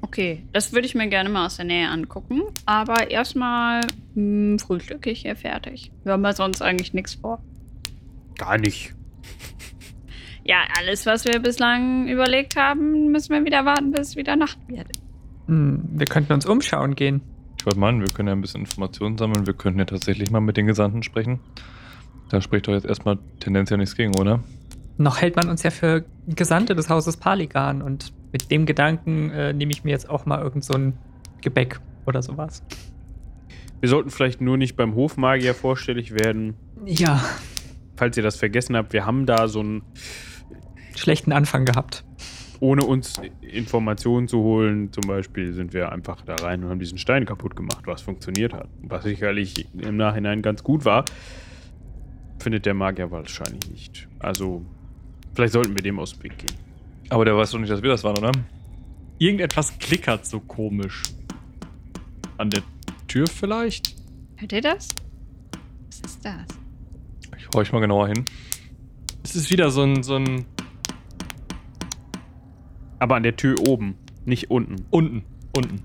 [0.00, 2.42] Okay, das würde ich mir gerne mal aus der Nähe angucken.
[2.66, 3.80] Aber erstmal
[4.14, 5.90] hm, frühstücke ich hier fertig.
[6.04, 7.42] Wir haben ja sonst eigentlich nichts vor.
[8.36, 8.94] Gar nicht.
[10.44, 14.56] Ja, alles, was wir bislang überlegt haben, müssen wir wieder warten, bis es wieder Nacht
[14.66, 14.86] wird.
[15.46, 17.20] Hm, wir könnten uns umschauen gehen.
[17.68, 19.46] Wollte meinen, wir können ja ein bisschen Informationen sammeln.
[19.46, 21.38] Wir könnten ja tatsächlich mal mit den Gesandten sprechen.
[22.30, 24.42] Da spricht doch jetzt erstmal tendenziell nichts gegen, oder?
[24.96, 29.52] Noch hält man uns ja für Gesandte des Hauses Paligan und mit dem Gedanken äh,
[29.52, 30.94] nehme ich mir jetzt auch mal irgend so ein
[31.42, 32.62] Gebäck oder sowas.
[33.80, 36.54] Wir sollten vielleicht nur nicht beim Hofmagier vorstellig werden.
[36.86, 37.22] Ja,
[37.98, 39.82] Falls ihr das vergessen habt, wir haben da so ein,
[40.94, 42.02] schlechten Anfang gehabt.
[42.60, 46.98] Ohne uns Informationen zu holen, zum Beispiel sind wir einfach da rein und haben diesen
[46.98, 48.68] Stein kaputt gemacht, was funktioniert hat.
[48.82, 51.04] Was sicherlich im Nachhinein ganz gut war,
[52.38, 54.08] findet der Magier wahrscheinlich nicht.
[54.18, 54.64] Also,
[55.34, 56.56] vielleicht sollten wir dem aus dem Weg gehen.
[57.10, 58.32] Aber der weiß doch nicht, dass wir das waren, oder?
[59.18, 61.02] Irgendetwas klickert so komisch.
[62.36, 62.62] An der
[63.08, 63.96] Tür vielleicht?
[64.36, 64.88] Hört ihr das?
[65.88, 66.46] Was ist das?
[67.36, 68.24] Ich horch mal genauer hin.
[69.24, 70.44] Es ist wieder so ein, so ein
[72.98, 73.94] Aber an der Tür oben,
[74.24, 74.84] nicht unten.
[74.90, 75.24] unten,
[75.56, 75.82] unten.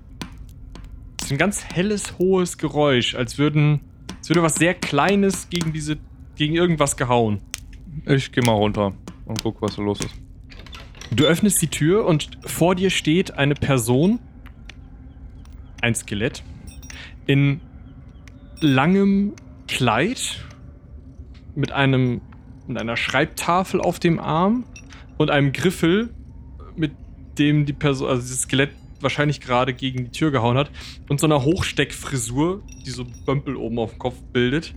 [1.18, 3.80] Es ist ein ganz helles, hohes Geräusch, als würden,
[4.18, 5.96] als würde was sehr Kleines gegen diese,
[6.36, 7.40] gegen irgendwas gehauen.
[8.06, 8.92] Ich geh mal runter
[9.24, 10.14] und guck, was da los ist.
[11.10, 14.18] Du öffnest die Tür und vor dir steht eine Person,
[15.80, 16.42] ein Skelett,
[17.26, 17.60] in
[18.60, 19.34] langem
[19.68, 20.44] Kleid,
[21.54, 22.20] mit einem,
[22.66, 24.64] mit einer Schreibtafel auf dem Arm
[25.16, 26.10] und einem Griffel,
[26.76, 26.92] mit
[27.38, 28.70] dem die Person, also dieses Skelett
[29.00, 30.70] wahrscheinlich gerade gegen die Tür gehauen hat
[31.08, 34.74] und so einer Hochsteckfrisur, die so Bömpel oben auf dem Kopf bildet,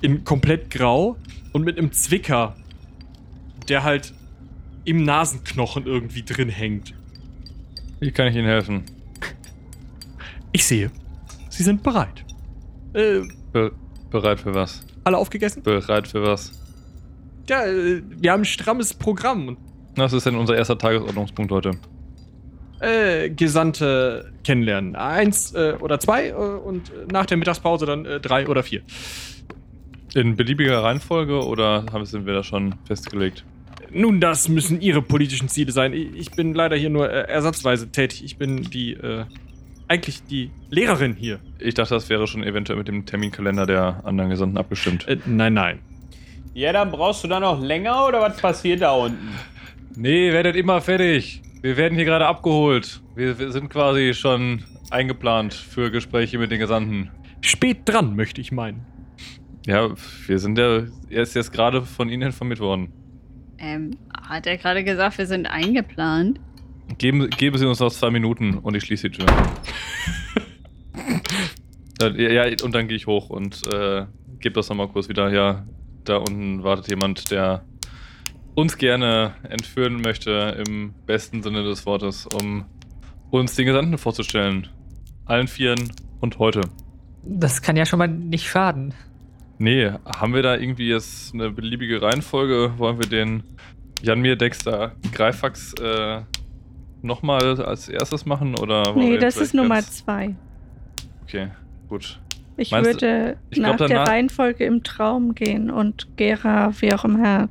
[0.00, 1.16] in komplett grau
[1.52, 2.56] und mit einem Zwicker,
[3.68, 4.12] der halt
[4.84, 6.94] im Nasenknochen irgendwie drin hängt.
[8.00, 8.82] Wie kann ich Ihnen helfen?
[10.50, 10.90] Ich sehe,
[11.48, 12.24] Sie sind bereit.
[12.94, 13.20] Äh,
[13.52, 13.72] Be
[14.10, 14.84] bereit für was?
[15.04, 15.62] alle aufgegessen?
[15.62, 16.52] Bereit für was?
[17.48, 19.48] Ja, äh, wir haben ein strammes Programm.
[19.48, 19.58] Und,
[19.96, 21.72] Was ist denn unser erster Tagesordnungspunkt heute?
[22.80, 24.96] Äh, Gesandte kennenlernen.
[24.96, 28.82] Eins äh, oder zwei äh, und nach der Mittagspause dann äh, drei oder vier.
[30.14, 33.44] In beliebiger Reihenfolge oder haben sind wir da schon festgelegt?
[33.90, 35.92] Nun, das müssen Ihre politischen Ziele sein.
[35.92, 38.24] Ich, ich bin leider hier nur äh, ersatzweise tätig.
[38.24, 39.26] Ich bin die, äh,
[39.86, 41.40] eigentlich die Lehrerin hier.
[41.58, 45.06] Ich dachte, das wäre schon eventuell mit dem Terminkalender der anderen Gesandten abgestimmt.
[45.06, 45.78] Äh, nein, nein.
[46.54, 49.28] Ja, dann brauchst du da noch länger oder was passiert da unten?
[49.96, 51.42] Nee, werdet immer fertig.
[51.60, 53.02] Wir werden hier gerade abgeholt.
[53.14, 57.10] Wir, wir sind quasi schon eingeplant für Gespräche mit den Gesandten.
[57.42, 58.86] Spät dran, möchte ich meinen.
[59.66, 59.90] Ja,
[60.26, 62.92] wir sind ja erst jetzt gerade von Ihnen informiert worden.
[63.58, 63.96] Ähm,
[64.28, 66.40] hat er gerade gesagt, wir sind eingeplant?
[66.98, 69.26] Geben, geben Sie uns noch zwei Minuten und ich schließe die Tür.
[71.98, 74.06] dann, ja, ja, und dann gehe ich hoch und äh,
[74.40, 75.30] gebe das nochmal kurz wieder.
[75.30, 75.64] Ja,
[76.04, 77.64] da unten wartet jemand, der
[78.54, 82.64] uns gerne entführen möchte, im besten Sinne des Wortes, um
[83.30, 84.68] uns den Gesandten vorzustellen.
[85.24, 85.90] Allen Vieren
[86.20, 86.62] und heute.
[87.24, 88.92] Das kann ja schon mal nicht schaden.
[89.58, 92.72] Nee, haben wir da irgendwie jetzt eine beliebige Reihenfolge?
[92.78, 93.44] Wollen wir den
[94.02, 96.22] Janmir Dexter Greifax äh,
[97.00, 98.56] nochmal als erstes machen?
[98.58, 100.34] Oder Nee, das ist Nummer zwei.
[101.22, 101.48] Okay,
[101.88, 102.20] gut.
[102.56, 106.72] Ich Meinst du- würde ich glaub, nach der danach- Reihenfolge im Traum gehen und Gera,
[106.80, 107.48] wie auch immer,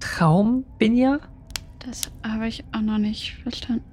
[0.00, 1.18] Traum, Binja?
[1.84, 3.84] Das habe ich auch noch nicht verstanden.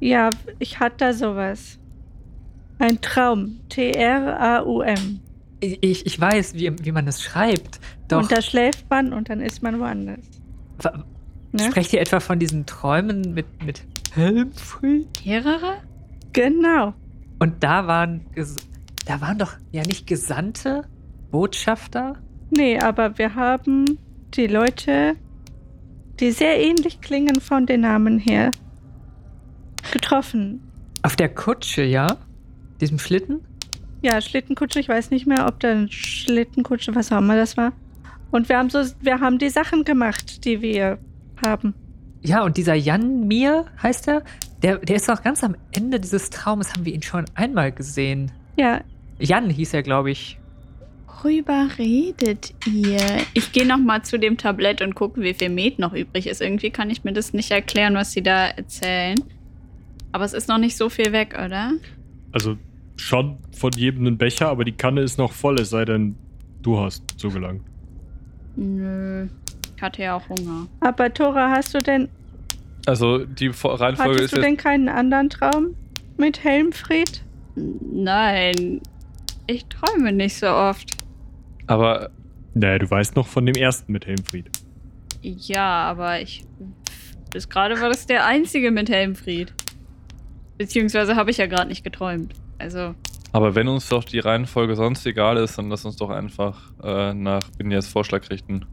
[0.00, 1.78] Ja, ich hatte da sowas.
[2.78, 3.60] Ein Traum.
[3.68, 5.20] T-R-A-U-M.
[5.60, 7.80] Ich, ich weiß, wie, wie man das schreibt.
[8.08, 8.22] Doch.
[8.22, 10.20] Und da schläft man und dann ist man woanders.
[10.78, 11.04] Wa-
[11.52, 11.64] Ne?
[11.64, 13.82] Sprecht ihr etwa von diesen Träumen mit, mit
[14.14, 15.08] Helmfried?
[15.26, 15.78] Mehrere?
[16.32, 16.94] Genau.
[17.40, 18.20] Und da waren,
[19.04, 20.84] da waren doch ja nicht Gesandte,
[21.32, 22.14] Botschafter?
[22.52, 23.98] Nee, aber wir haben
[24.34, 25.16] die Leute,
[26.20, 28.50] die sehr ähnlich klingen von den Namen her,
[29.92, 30.60] getroffen.
[31.02, 32.18] Auf der Kutsche, ja?
[32.80, 33.40] Diesem Schlitten?
[34.02, 37.72] Ja, Schlittenkutsche, ich weiß nicht mehr, ob da ein Schlittenkutsche, was auch immer das war.
[38.30, 40.98] Und wir haben so, wir haben die Sachen gemacht, die wir
[41.44, 41.74] haben.
[42.22, 44.22] Ja, und dieser Jan Mir heißt er,
[44.62, 48.30] der, der ist auch ganz am Ende dieses Traumes, haben wir ihn schon einmal gesehen.
[48.56, 48.80] Ja,
[49.18, 50.39] Jan hieß er, glaube ich.
[51.22, 52.98] Worüber redet ihr?
[53.34, 56.40] Ich gehe noch mal zu dem Tablett und gucke, wie viel Met noch übrig ist.
[56.40, 59.16] Irgendwie kann ich mir das nicht erklären, was sie da erzählen.
[60.12, 61.72] Aber es ist noch nicht so viel weg, oder?
[62.32, 62.56] Also
[62.96, 66.16] schon von jedem einen Becher, aber die Kanne ist noch voll, es sei denn,
[66.62, 67.62] du hast so gelangt.
[68.56, 69.26] Nö.
[69.76, 70.66] Ich hatte ja auch Hunger.
[70.80, 72.08] aber Tora, hast du denn,
[72.86, 74.44] Also die Reihenfolge hattest ist du jetzt.
[74.46, 75.74] denn keinen anderen Traum
[76.18, 77.22] mit Helmfried?
[77.56, 78.80] Nein.
[79.46, 80.90] Ich träume nicht so oft.
[81.70, 82.10] Aber
[82.54, 84.50] Naja, du weißt noch von dem ersten mit Helmfried.
[85.22, 86.44] Ja, aber ich.
[87.30, 89.54] Bis gerade war das der einzige mit Helmfried.
[90.58, 92.34] Beziehungsweise habe ich ja gerade nicht geträumt.
[92.58, 92.96] Also.
[93.30, 97.14] Aber wenn uns doch die Reihenfolge sonst egal ist, dann lass uns doch einfach äh,
[97.14, 98.66] nach Binjas Vorschlag richten.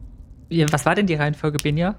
[0.50, 1.94] Was war denn die Reihenfolge, Benja?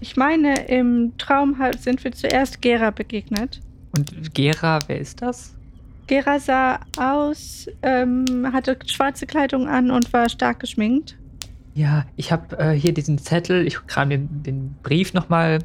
[0.00, 3.60] Ich meine, im Traum halt sind wir zuerst Gera begegnet.
[3.96, 5.57] Und Gera, wer ist das?
[6.08, 11.18] Gera sah aus, ähm, hatte schwarze Kleidung an und war stark geschminkt.
[11.74, 15.58] Ja, ich habe äh, hier diesen Zettel, ich kram den, den Brief nochmal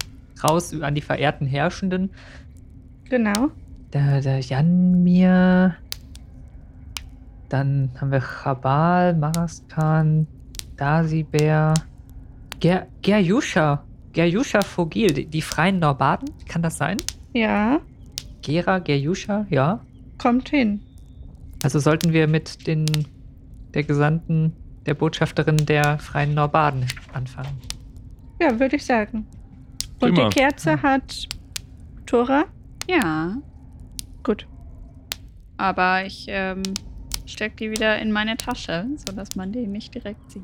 [0.44, 2.12] raus an die verehrten Herrschenden.
[3.10, 3.50] Genau.
[3.94, 5.76] Der, der Jan mir.
[7.48, 10.28] Dann haben wir Chabal, Maraskan,
[10.76, 11.74] Dasibär,
[12.60, 13.84] Ger Gerjuscha.
[14.12, 16.98] Gerjuscha Fogil, die, die freien Norbaden, kann das sein?
[17.34, 17.80] Ja,
[18.44, 19.80] Gera, Gerjuscha, ja.
[20.24, 20.80] Kommt hin.
[21.64, 22.86] Also sollten wir mit den
[23.74, 24.54] der Gesandten,
[24.86, 27.60] der Botschafterin der freien Norbaden anfangen.
[28.40, 29.26] Ja, würde ich sagen.
[30.00, 30.30] Und Prima.
[30.30, 31.28] die Kerze hat
[32.06, 32.46] Tora.
[32.88, 33.36] Ja.
[34.24, 34.48] Gut.
[35.58, 36.64] Aber ich ähm,
[37.26, 40.44] stecke die wieder in meine Tasche, sodass man die nicht direkt sieht.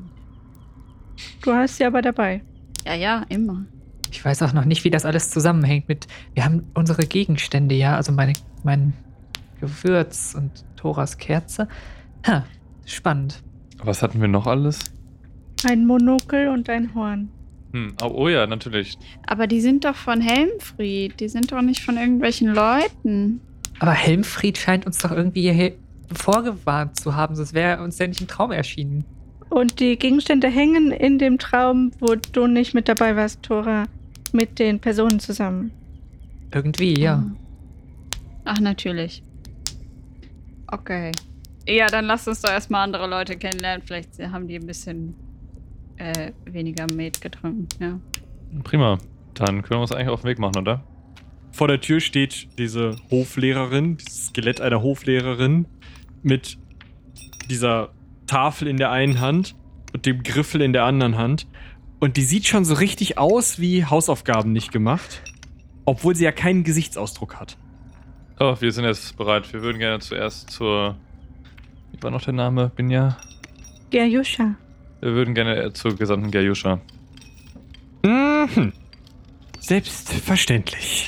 [1.42, 2.42] Du hast sie aber dabei.
[2.84, 3.64] Ja, ja, immer.
[4.10, 6.06] Ich weiß auch noch nicht, wie das alles zusammenhängt mit.
[6.34, 8.92] Wir haben unsere Gegenstände, ja, also meine, mein
[9.60, 11.68] Gewürz und Thoras Kerze.
[12.26, 12.44] Ha,
[12.86, 13.42] spannend.
[13.82, 14.80] Was hatten wir noch alles?
[15.68, 17.28] Ein Monokel und ein Horn.
[17.72, 18.98] Hm, oh, oh ja, natürlich.
[19.26, 21.20] Aber die sind doch von Helmfried.
[21.20, 23.40] Die sind doch nicht von irgendwelchen Leuten.
[23.78, 25.72] Aber Helmfried scheint uns doch irgendwie hier
[26.12, 29.04] vorgewarnt zu haben, sonst wäre uns ja nicht im Traum erschienen.
[29.48, 33.84] Und die Gegenstände hängen in dem Traum, wo du nicht mit dabei warst, Tora,
[34.32, 35.72] mit den Personen zusammen.
[36.52, 37.16] Irgendwie, ja.
[37.16, 37.36] Mhm.
[38.44, 39.22] Ach, natürlich.
[40.70, 41.12] Okay.
[41.68, 43.82] Ja, dann lass uns doch erstmal andere Leute kennenlernen.
[43.86, 45.14] Vielleicht haben die ein bisschen
[45.96, 47.68] äh, weniger Met getrunken.
[47.80, 48.00] Ja.
[48.62, 48.98] Prima.
[49.34, 50.82] Dann können wir uns eigentlich auf den Weg machen, oder?
[51.52, 55.66] Vor der Tür steht diese Hoflehrerin, dieses Skelett einer Hoflehrerin
[56.22, 56.58] mit
[57.48, 57.90] dieser
[58.26, 59.56] Tafel in der einen Hand
[59.92, 61.46] und dem Griffel in der anderen Hand.
[61.98, 65.22] Und die sieht schon so richtig aus wie Hausaufgaben nicht gemacht,
[65.84, 67.58] obwohl sie ja keinen Gesichtsausdruck hat.
[68.42, 69.52] Oh, wir sind jetzt bereit.
[69.52, 70.96] Wir würden gerne zuerst zur.
[71.92, 72.72] Wie war noch der Name?
[72.74, 73.18] Binja?
[73.90, 74.54] Gerjuscha.
[75.00, 76.80] Wir würden gerne äh, zur Gesandten Gerjuscha.
[78.02, 78.72] Mhm.
[79.58, 81.06] Selbstverständlich.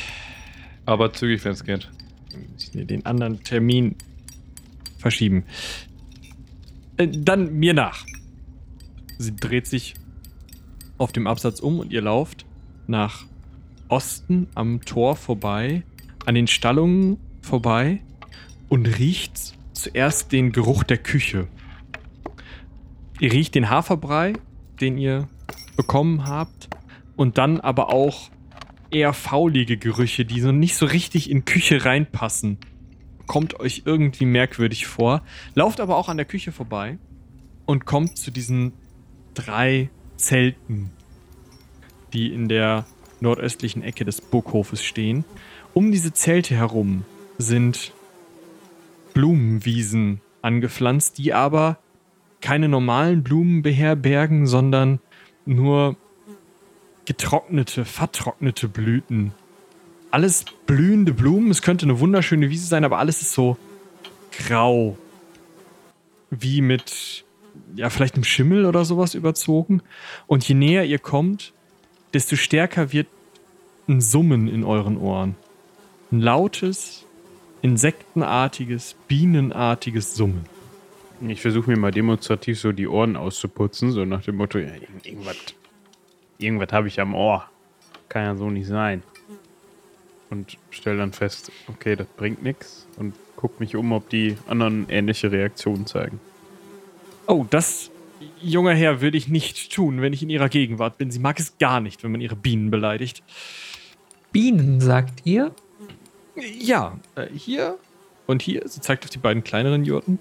[0.84, 1.88] Aber zügig, wenn es geht.
[2.74, 3.96] Den anderen Termin
[4.98, 5.44] verschieben.
[6.98, 8.04] Äh, dann mir nach.
[9.16, 9.94] Sie dreht sich
[10.98, 12.44] auf dem Absatz um und ihr lauft
[12.86, 13.24] nach
[13.88, 15.82] Osten am Tor vorbei,
[16.26, 18.00] an den Stallungen vorbei
[18.68, 21.48] und riecht zuerst den Geruch der Küche.
[23.20, 24.34] Ihr riecht den Haferbrei,
[24.80, 25.28] den ihr
[25.76, 26.68] bekommen habt,
[27.16, 28.30] und dann aber auch
[28.90, 32.58] eher faulige Gerüche, die so nicht so richtig in Küche reinpassen.
[33.26, 35.22] Kommt euch irgendwie merkwürdig vor.
[35.54, 36.98] Lauft aber auch an der Küche vorbei
[37.64, 38.72] und kommt zu diesen
[39.34, 40.90] drei Zelten,
[42.12, 42.86] die in der
[43.20, 45.24] nordöstlichen Ecke des Burghofes stehen.
[45.74, 47.04] Um diese Zelte herum
[47.38, 47.92] sind
[49.14, 51.78] Blumenwiesen angepflanzt, die aber
[52.40, 55.00] keine normalen Blumen beherbergen, sondern
[55.46, 55.96] nur
[57.04, 59.32] getrocknete, vertrocknete Blüten.
[60.10, 61.50] Alles blühende Blumen.
[61.50, 63.56] Es könnte eine wunderschöne Wiese sein, aber alles ist so
[64.32, 64.98] grau.
[66.30, 67.24] Wie mit,
[67.76, 69.82] ja, vielleicht einem Schimmel oder sowas überzogen.
[70.26, 71.52] Und je näher ihr kommt,
[72.12, 73.06] desto stärker wird
[73.88, 75.36] ein Summen in euren Ohren.
[76.12, 77.06] Ein lautes,
[77.62, 80.44] insektenartiges, bienenartiges Summen.
[81.26, 85.06] Ich versuche mir mal demonstrativ so die Ohren auszuputzen, so nach dem Motto, ja, irgend-
[85.06, 85.36] irgendwas,
[86.36, 87.48] irgendwas habe ich am Ohr.
[88.10, 89.02] Kann ja so nicht sein.
[90.28, 94.86] Und stelle dann fest, okay, das bringt nichts und guck mich um, ob die anderen
[94.90, 96.20] ähnliche Reaktionen zeigen.
[97.26, 97.90] Oh, das,
[98.42, 101.10] junger Herr, würde ich nicht tun, wenn ich in ihrer Gegenwart bin.
[101.10, 103.22] Sie mag es gar nicht, wenn man ihre Bienen beleidigt.
[104.30, 105.54] Bienen, sagt ihr?
[106.34, 107.78] Ja, äh, hier
[108.26, 110.18] und hier, sie zeigt auf die beiden kleineren Jurten,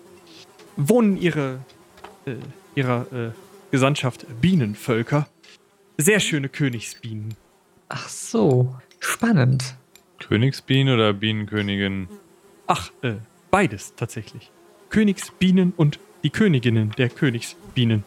[0.76, 1.59] wohnen ihre,
[2.26, 2.36] äh,
[2.76, 3.32] ihrer äh,
[3.72, 5.28] Gesandtschaft Bienenvölker.
[5.97, 7.36] Sehr schöne Königsbienen.
[7.89, 9.76] Ach so, spannend.
[10.20, 12.07] Königsbienen oder Bienenkönigin?
[12.68, 13.16] Ach, äh,
[13.49, 14.51] beides tatsächlich.
[14.89, 18.03] Königsbienen und die Königinnen der Königsbienen.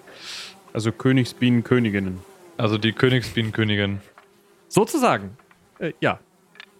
[0.72, 2.20] Also Königsbienen, Königinnen.
[2.56, 4.00] Also die Königsbienenkönigin.
[4.68, 5.36] Sozusagen.
[5.78, 6.20] Äh, ja.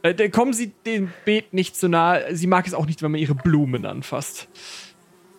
[0.05, 2.37] Äh, da kommen Sie dem Beet nicht zu nahe.
[2.37, 4.49] Sie mag es auch nicht, wenn man ihre Blumen anfasst.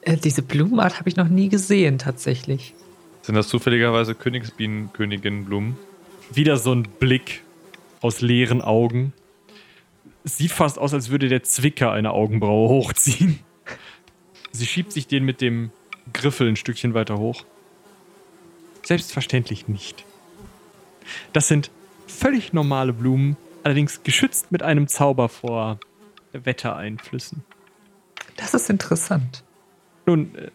[0.01, 2.73] Äh, diese Blumenart habe ich noch nie gesehen, tatsächlich.
[3.21, 5.77] Sind das zufälligerweise Königsbienenkönigin-Blumen?
[6.33, 7.43] Wieder so ein Blick
[8.01, 9.13] aus leeren Augen.
[10.23, 13.39] Sieht fast aus, als würde der Zwicker eine Augenbraue hochziehen.
[14.51, 15.69] Sie schiebt sich den mit dem
[16.11, 17.45] Griffel ein Stückchen weiter hoch.
[18.81, 20.05] Selbstverständlich nicht.
[21.33, 21.69] Das sind
[22.07, 25.79] völlig normale Blumen, allerdings geschützt mit einem Zauber vor
[26.31, 27.43] Wettereinflüssen.
[28.37, 29.43] Das ist interessant.
[30.05, 30.51] Nun, äh,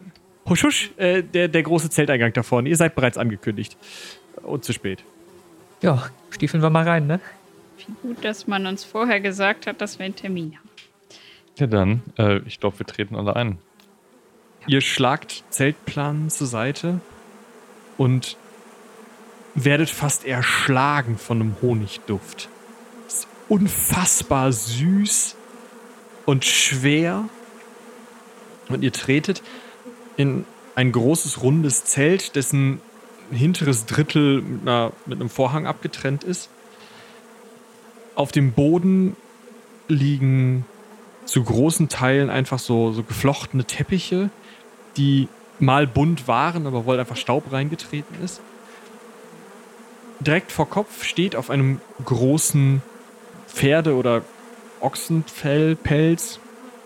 [0.48, 2.68] husch, husch, äh, der, der große Zelteingang da vorne.
[2.68, 3.76] Ihr seid bereits angekündigt.
[4.42, 5.04] Und zu spät.
[5.82, 7.20] Ja, stiefeln wir mal rein, ne?
[7.78, 10.68] Wie gut, dass man uns vorher gesagt hat, dass wir einen Termin haben.
[11.58, 13.58] Ja dann, äh, ich glaube, wir treten alle ein.
[14.66, 17.00] Ihr schlagt Zeltplanen zur Seite
[17.98, 18.36] und
[19.54, 22.48] werdet fast erschlagen von einem Honigduft.
[23.50, 25.34] Unfassbar süß
[26.24, 27.28] und schwer.
[28.68, 29.42] Und ihr tretet
[30.16, 30.44] in
[30.76, 32.80] ein großes rundes Zelt, dessen
[33.32, 36.48] hinteres Drittel mit, einer, mit einem Vorhang abgetrennt ist.
[38.14, 39.16] Auf dem Boden
[39.88, 40.64] liegen
[41.24, 44.30] zu großen Teilen einfach so, so geflochtene Teppiche,
[44.96, 45.26] die
[45.58, 48.40] mal bunt waren, aber wo halt einfach Staub reingetreten ist.
[50.20, 52.82] Direkt vor Kopf steht auf einem großen
[53.52, 54.22] Pferde- oder
[54.80, 56.40] Ochsenfellpelz,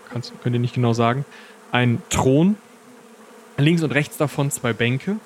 [0.09, 1.25] könnt ihr nicht genau sagen,
[1.71, 2.57] ein Thron.
[3.57, 5.17] Links und rechts davon zwei Bänke.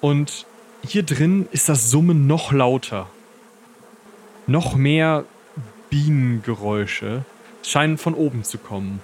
[0.00, 0.46] Und
[0.84, 3.08] hier drin ist das Summen noch lauter.
[4.46, 5.24] Noch mehr
[5.88, 7.24] Bienengeräusche
[7.62, 9.00] scheinen von oben zu kommen.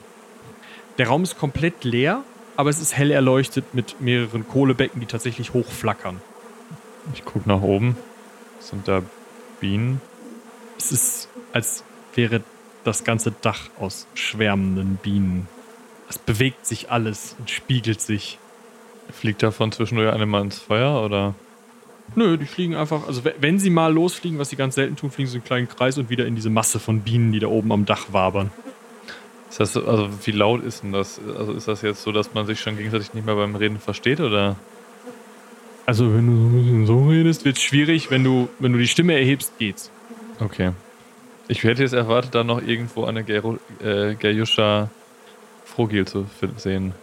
[0.98, 2.24] Der Raum ist komplett leer,
[2.56, 6.20] aber es ist hell erleuchtet mit mehreren Kohlebecken, die tatsächlich hochflackern.
[7.14, 7.96] Ich gucke nach oben.
[8.58, 9.02] Sind da
[9.60, 10.00] Bienen?
[10.80, 12.40] Es ist, als wäre
[12.84, 15.46] das ganze Dach aus schwärmenden Bienen.
[16.08, 18.38] Es bewegt sich alles und spiegelt sich.
[19.12, 21.34] Fliegt davon zwischendurch eine mal ins Feuer oder?
[22.16, 25.10] Nö, die fliegen einfach, also we- wenn sie mal losfliegen, was sie ganz selten tun,
[25.10, 27.70] fliegen sie einen kleinen Kreis und wieder in diese Masse von Bienen, die da oben
[27.72, 28.50] am Dach wabern.
[29.50, 31.20] Ist das, so- also wie laut ist denn das?
[31.36, 34.20] Also ist das jetzt so, dass man sich schon gegenseitig nicht mehr beim Reden versteht
[34.20, 34.56] oder?
[35.86, 38.10] Also wenn du so ein bisschen so redest, wird es schwierig.
[38.10, 39.90] Wenn du, wenn du die Stimme erhebst, geht's.
[40.40, 40.72] Okay.
[41.48, 44.88] Ich hätte jetzt erwartet, da noch irgendwo eine Geru äh, Gerjuscha
[45.64, 46.26] Frogil zu
[46.56, 46.94] sehen.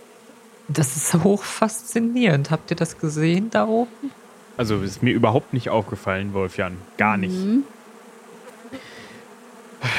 [0.67, 2.51] Das ist hoch faszinierend.
[2.51, 4.11] Habt ihr das gesehen da oben?
[4.57, 6.77] Also ist mir überhaupt nicht aufgefallen, Wolfjan.
[6.97, 7.33] Gar nicht.
[7.33, 7.63] Mhm.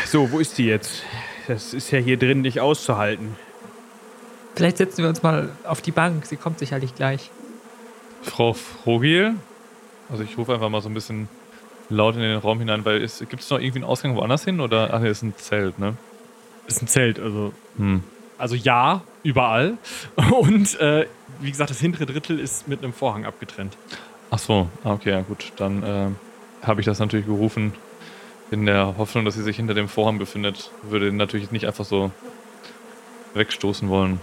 [0.04, 1.02] So, wo ist die jetzt?
[1.46, 3.36] Das ist ja hier drin nicht auszuhalten.
[4.54, 6.26] Vielleicht setzen wir uns mal auf die Bank.
[6.26, 7.30] Sie kommt sicherlich gleich.
[8.22, 9.36] Frau Frogil?
[10.10, 11.28] Also ich rufe einfach mal so ein bisschen
[11.88, 14.60] laut in den Raum hinein, weil es gibt es noch irgendwie einen Ausgang woanders hin
[14.60, 14.90] oder?
[14.92, 15.96] Ach, nee, ist ein Zelt, ne?
[16.66, 18.02] Ist ein Zelt, also Hm.
[18.36, 19.78] Also ja, überall.
[20.30, 21.06] Und äh,
[21.40, 23.76] wie gesagt, das hintere Drittel ist mit einem Vorhang abgetrennt.
[24.30, 25.52] Ach so, ah, okay, ja gut.
[25.56, 27.72] Dann äh, habe ich das natürlich gerufen
[28.50, 30.70] in der Hoffnung, dass sie sich hinter dem Vorhang befindet.
[30.82, 32.12] Würde natürlich nicht einfach so
[33.34, 34.20] wegstoßen wollen.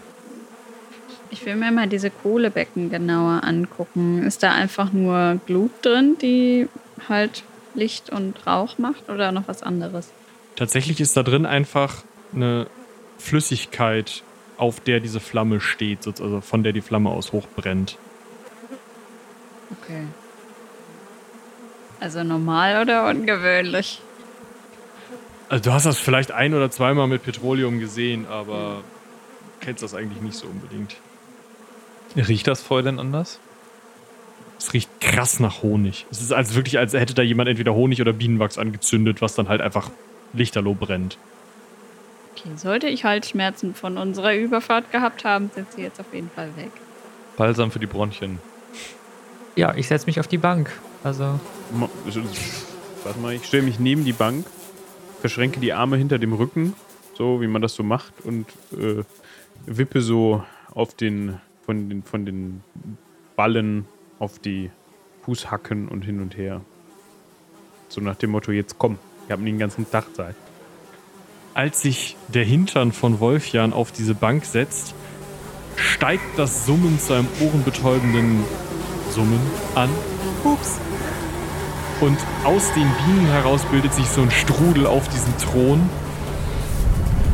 [1.29, 4.23] Ich will mir mal diese Kohlebecken genauer angucken.
[4.23, 6.69] Ist da einfach nur Glut drin, die
[7.09, 7.43] halt
[7.75, 10.09] Licht und Rauch macht oder noch was anderes?
[10.55, 12.03] Tatsächlich ist da drin einfach
[12.33, 12.67] eine
[13.17, 14.23] Flüssigkeit,
[14.57, 17.97] auf der diese Flamme steht, so- also von der die Flamme aus hochbrennt.
[19.83, 20.05] Okay.
[21.99, 24.01] Also normal oder ungewöhnlich?
[25.49, 28.83] Also du hast das vielleicht ein oder zweimal mit Petroleum gesehen, aber
[29.59, 30.95] kennst das eigentlich nicht so unbedingt.
[32.15, 33.39] Riecht das Feuer denn anders?
[34.65, 36.07] Es riecht krass nach Honig.
[36.09, 39.47] Es ist als wirklich, als hätte da jemand entweder Honig oder Bienenwachs angezündet, was dann
[39.47, 39.91] halt einfach
[40.33, 41.19] lichterloh brennt.
[42.31, 46.49] Okay, sollte ich Halsschmerzen von unserer Überfahrt gehabt haben, sind sie jetzt auf jeden Fall
[46.55, 46.71] weg.
[47.37, 48.39] Balsam für die Bronchien.
[49.55, 50.71] Ja, ich setze mich auf die Bank.
[51.03, 51.39] Also,
[53.03, 54.47] Warte mal, ich stelle mich neben die Bank,
[55.21, 56.73] verschränke die Arme hinter dem Rücken,
[57.13, 59.03] so wie man das so macht, und äh,
[59.67, 60.43] wippe so
[60.73, 62.63] auf den von, den von den
[63.35, 63.85] Ballen
[64.19, 64.71] auf die
[65.23, 66.61] Fußhacken und hin und her.
[67.89, 68.97] So nach dem Motto, jetzt komm,
[69.27, 70.35] wir haben den ganzen Tag Zeit.
[71.53, 74.93] Als sich der Hintern von Wolfjan auf diese Bank setzt,
[75.77, 78.43] steigt das Summen zu einem ohrenbetäubenden
[79.11, 79.39] Summen
[79.73, 79.89] an.
[80.43, 80.79] Ups.
[82.01, 85.89] Und aus den Bienen heraus bildet sich so ein Strudel auf diesem Thron.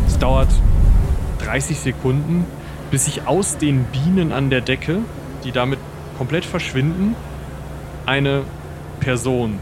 [0.06, 0.50] Es dauert
[1.40, 2.46] 30 Sekunden,
[2.92, 5.00] bis sich aus den Bienen an der Decke,
[5.44, 5.80] die damit
[6.22, 7.16] komplett verschwinden,
[8.06, 8.44] eine
[9.00, 9.58] Person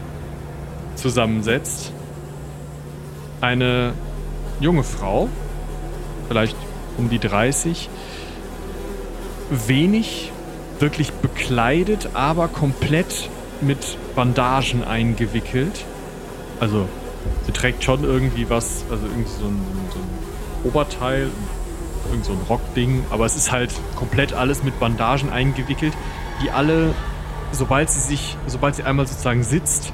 [0.94, 1.90] zusammensetzt.
[3.40, 3.94] Eine
[4.60, 5.30] junge Frau,
[6.28, 6.58] vielleicht
[6.98, 7.88] um die 30,
[9.48, 10.32] wenig
[10.80, 13.30] wirklich bekleidet, aber komplett
[13.62, 15.86] mit Bandagen eingewickelt.
[16.60, 16.90] Also
[17.46, 19.60] sie trägt schon irgendwie was, also irgendwie so ein,
[19.94, 21.30] so ein Oberteil,
[22.10, 25.94] irgend so ein Rockding, aber es ist halt komplett alles mit Bandagen eingewickelt,
[26.42, 26.94] die alle,
[27.52, 29.92] sobald sie sich, sobald sie einmal sozusagen sitzt,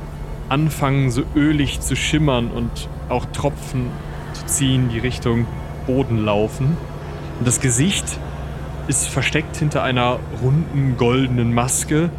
[0.48, 2.70] anfangen so ölig zu schimmern und
[3.08, 3.90] auch Tropfen
[4.32, 5.46] zu ziehen, die Richtung
[5.86, 6.76] Boden laufen.
[7.38, 8.18] Und das Gesicht
[8.88, 12.10] ist versteckt hinter einer runden goldenen Maske,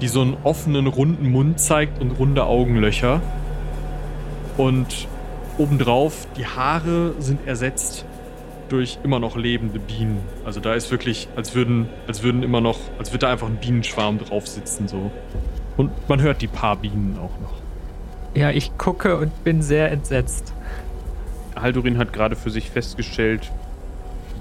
[0.00, 3.20] die so einen offenen runden Mund zeigt und runde Augenlöcher.
[4.56, 5.08] Und
[5.58, 8.04] obendrauf die Haare sind ersetzt
[8.68, 10.20] durch immer noch lebende Bienen.
[10.44, 13.56] Also da ist wirklich, als würden, als würden immer noch, als würde da einfach ein
[13.56, 15.10] Bienenschwarm drauf sitzen so.
[15.76, 17.54] Und man hört die paar Bienen auch noch.
[18.34, 20.52] ja, ich gucke und bin sehr entsetzt.
[21.54, 23.50] Haldurin hat gerade für sich festgestellt,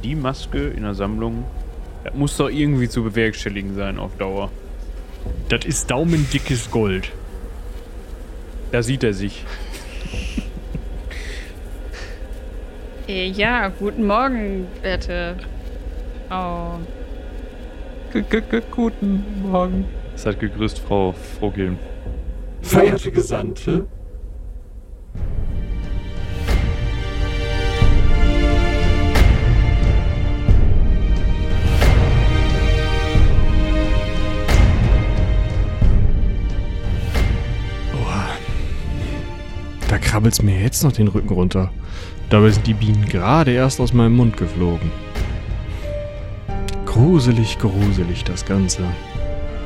[0.03, 1.45] die Maske in der Sammlung
[2.05, 4.51] das muss doch irgendwie zu bewerkstelligen sein auf Dauer.
[5.49, 7.11] Das ist daumendickes Gold.
[8.71, 9.43] Da sieht er sich.
[13.07, 15.35] Äh, ja, guten Morgen, werte
[16.27, 16.79] Frau.
[18.11, 19.85] G -g -g Guten Morgen.
[20.15, 21.77] Seid gegrüßt, Frau Frogilm.
[22.61, 23.85] Verehrte Gesandte,
[39.95, 41.71] Da krabbelt's mir jetzt noch den Rücken runter.
[42.29, 44.91] Dabei sind die Bienen gerade erst aus meinem Mund geflogen.
[46.85, 48.83] Gruselig, gruselig das Ganze.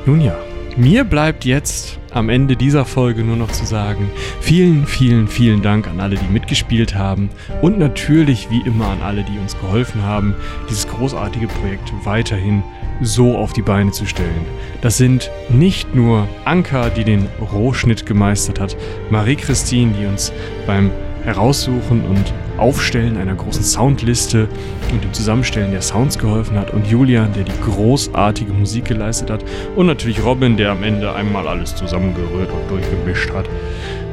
[0.06, 0.36] Nun ja,
[0.76, 5.88] mir bleibt jetzt am Ende dieser Folge nur noch zu sagen, vielen, vielen, vielen Dank
[5.88, 7.30] an alle, die mitgespielt haben
[7.62, 10.36] und natürlich wie immer an alle, die uns geholfen haben,
[10.70, 12.64] dieses großartige Projekt weiterhin
[13.02, 14.46] so auf die Beine zu stellen.
[14.82, 18.76] Das sind nicht nur Anka, die den Rohschnitt gemeistert hat,
[19.10, 20.34] Marie-Christine, die uns
[20.66, 20.92] beim
[21.24, 24.48] Heraussuchen und Aufstellen einer großen Soundliste
[24.92, 29.44] und dem Zusammenstellen der Sounds geholfen hat und Julian, der die großartige Musik geleistet hat
[29.76, 33.46] und natürlich Robin, der am Ende einmal alles zusammengerührt und durchgemischt hat,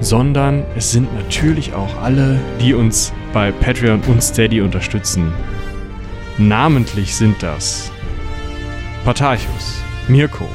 [0.00, 5.32] sondern es sind natürlich auch alle, die uns bei Patreon und Steady unterstützen.
[6.38, 7.90] Namentlich sind das
[9.04, 10.48] Patarchus, Mirko,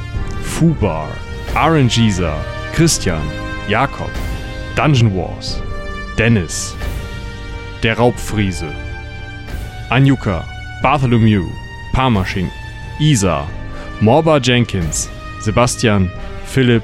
[0.44, 1.08] Fubar,
[1.56, 2.34] RNGisa,
[2.74, 3.22] Christian,
[3.68, 4.12] Jakob,
[4.76, 5.62] Dungeon Wars,
[6.18, 6.76] Dennis,
[7.84, 8.68] der Raubfriese,
[9.90, 10.44] Anjuka,
[10.82, 11.46] Bartholomew,
[11.94, 12.52] Parmaschinken,
[13.00, 13.48] Isa,
[14.00, 15.10] Morba Jenkins,
[15.40, 16.12] Sebastian,
[16.46, 16.84] Philipp,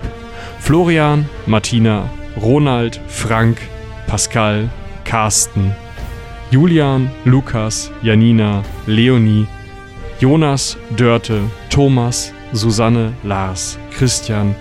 [0.60, 2.10] Florian, Martina,
[2.42, 3.58] Ronald, Frank,
[4.08, 4.70] Pascal,
[5.06, 5.74] Carsten,
[6.52, 9.48] Julian, Lukas, Janina, Leonie,
[10.20, 14.56] Jonas, Dörte, Thomas, Susanne, Lars, Christian,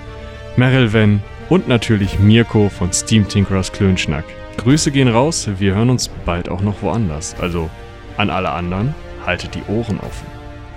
[0.56, 4.24] Merilven und natürlich Mirko von Steam Tinkerers Klönschnack.
[4.56, 7.36] Grüße gehen raus, wir hören uns bald auch noch woanders.
[7.40, 7.70] Also
[8.16, 8.94] an alle anderen,
[9.24, 10.26] haltet die Ohren offen.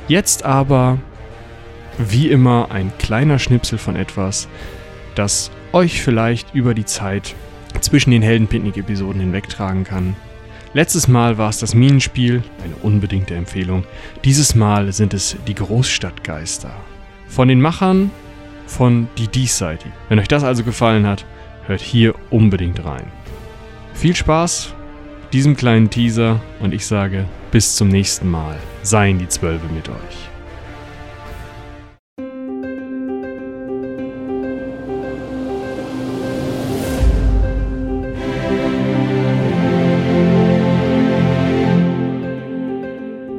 [0.08, 0.98] Jetzt aber,
[1.98, 4.48] wie immer, ein kleiner Schnipsel von etwas,
[5.16, 7.36] das euch vielleicht über die Zeit
[7.82, 10.16] zwischen den Heldenpicknick-Episoden hinwegtragen kann.
[10.74, 13.86] Letztes Mal war es das Minenspiel, eine unbedingte Empfehlung.
[14.24, 16.72] Dieses Mal sind es die Großstadtgeister.
[17.28, 18.12] Von den Machern
[18.68, 19.94] von Die Diesseitigen.
[20.10, 21.26] Wenn euch das also gefallen hat,
[21.66, 23.06] hört hier unbedingt rein.
[24.00, 24.74] Viel Spaß
[25.34, 28.56] diesem kleinen Teaser und ich sage bis zum nächsten Mal.
[28.82, 30.30] Seien die Zwölfe mit euch.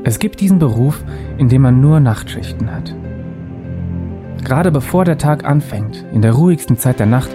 [0.04, 1.02] Es gibt diesen Beruf,
[1.38, 2.94] in dem man nur Nachtschichten hat.
[4.44, 7.30] Gerade bevor der Tag anfängt, in der ruhigsten Zeit der Nacht,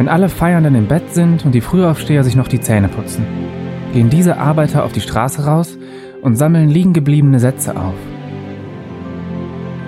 [0.00, 3.22] wenn alle Feiernden im Bett sind und die Frühaufsteher sich noch die Zähne putzen,
[3.92, 5.76] gehen diese Arbeiter auf die Straße raus
[6.22, 7.92] und sammeln liegen gebliebene Sätze auf.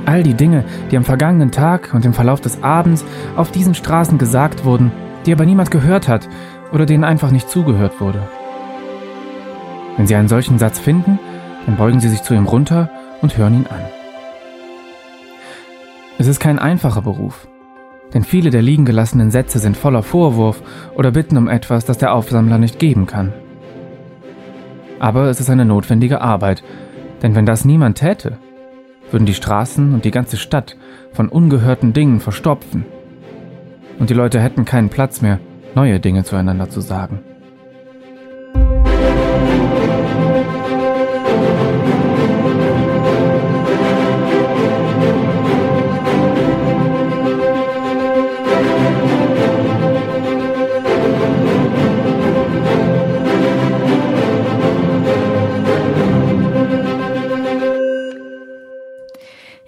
[0.04, 3.06] All die Dinge, die am vergangenen Tag und im Verlauf des Abends
[3.36, 4.92] auf diesen Straßen gesagt wurden,
[5.24, 6.28] die aber niemand gehört hat
[6.74, 8.20] oder denen einfach nicht zugehört wurde.
[9.96, 11.18] Wenn Sie einen solchen Satz finden,
[11.64, 12.90] dann beugen Sie sich zu ihm runter
[13.22, 13.80] und hören ihn an.
[16.18, 17.48] Es ist kein einfacher Beruf,
[18.14, 20.62] denn viele der liegen gelassenen Sätze sind voller Vorwurf
[20.94, 23.32] oder bitten um etwas, das der Aufsammler nicht geben kann.
[24.98, 26.62] Aber es ist eine notwendige Arbeit,
[27.22, 28.38] denn wenn das niemand täte,
[29.10, 30.76] würden die Straßen und die ganze Stadt
[31.12, 32.84] von ungehörten Dingen verstopfen.
[33.98, 35.38] Und die Leute hätten keinen Platz mehr,
[35.74, 37.20] neue Dinge zueinander zu sagen.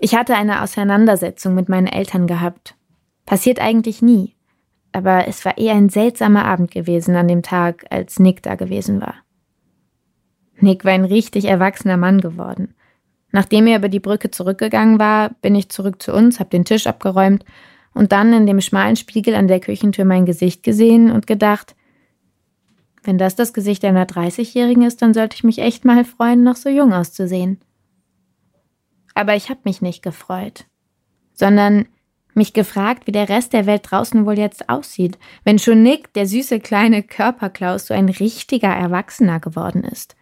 [0.05, 2.75] Ich hatte eine Auseinandersetzung mit meinen Eltern gehabt.
[3.25, 4.35] Passiert eigentlich nie.
[4.93, 9.01] Aber es war eher ein seltsamer Abend gewesen an dem Tag, als Nick da gewesen
[9.01, 9.15] war.
[10.59, 12.75] Nick war ein richtig erwachsener Mann geworden.
[13.33, 16.87] Nachdem er über die Brücke zurückgegangen war, bin ich zurück zu uns, hab den Tisch
[16.87, 17.43] abgeräumt
[17.95, 21.75] und dann in dem schmalen Spiegel an der Küchentür mein Gesicht gesehen und gedacht,
[23.05, 26.57] wenn das das Gesicht einer 30-Jährigen ist, dann sollte ich mich echt mal freuen, noch
[26.57, 27.59] so jung auszusehen.
[29.15, 30.67] Aber ich habe mich nicht gefreut,
[31.33, 31.87] sondern
[32.35, 36.27] mich gefragt, wie der Rest der Welt draußen wohl jetzt aussieht, wenn schon Nick, der
[36.27, 40.17] süße kleine Körperklaus, so ein richtiger Erwachsener geworden ist.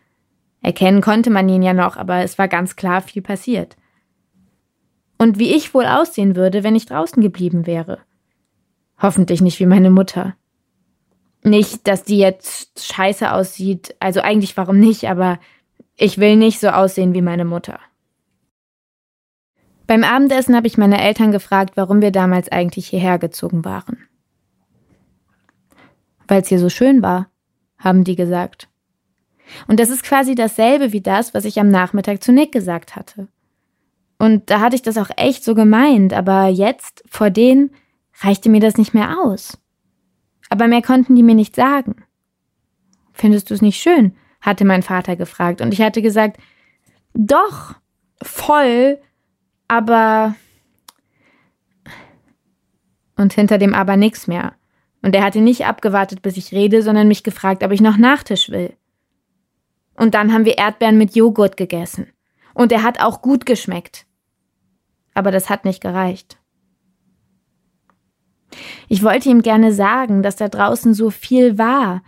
[0.60, 3.76] Erkennen konnte man ihn ja noch, aber es war ganz klar viel passiert.
[5.18, 7.98] Und wie ich wohl aussehen würde, wenn ich draußen geblieben wäre.
[9.00, 10.36] Hoffentlich nicht wie meine Mutter.
[11.42, 15.40] Nicht, dass die jetzt scheiße aussieht, also eigentlich warum nicht, aber
[15.96, 17.80] ich will nicht so aussehen wie meine Mutter.
[19.86, 23.98] Beim Abendessen habe ich meine Eltern gefragt, warum wir damals eigentlich hierher gezogen waren.
[26.28, 27.28] Weil es hier so schön war,
[27.78, 28.68] haben die gesagt.
[29.66, 33.28] Und das ist quasi dasselbe wie das, was ich am Nachmittag zu Nick gesagt hatte.
[34.18, 37.70] Und da hatte ich das auch echt so gemeint, aber jetzt, vor denen,
[38.20, 39.58] reichte mir das nicht mehr aus.
[40.48, 41.96] Aber mehr konnten die mir nicht sagen.
[43.12, 44.14] Findest du es nicht schön?
[44.42, 45.60] hatte mein Vater gefragt.
[45.60, 46.36] Und ich hatte gesagt,
[47.14, 47.76] doch,
[48.20, 48.98] voll,
[49.72, 50.34] aber.
[53.16, 54.54] Und hinter dem aber nichts mehr.
[55.00, 58.50] Und er hatte nicht abgewartet, bis ich rede, sondern mich gefragt, ob ich noch Nachtisch
[58.50, 58.76] will.
[59.94, 62.08] Und dann haben wir Erdbeeren mit Joghurt gegessen.
[62.54, 64.06] Und er hat auch gut geschmeckt.
[65.14, 66.38] Aber das hat nicht gereicht.
[68.88, 72.02] Ich wollte ihm gerne sagen, dass da draußen so viel war,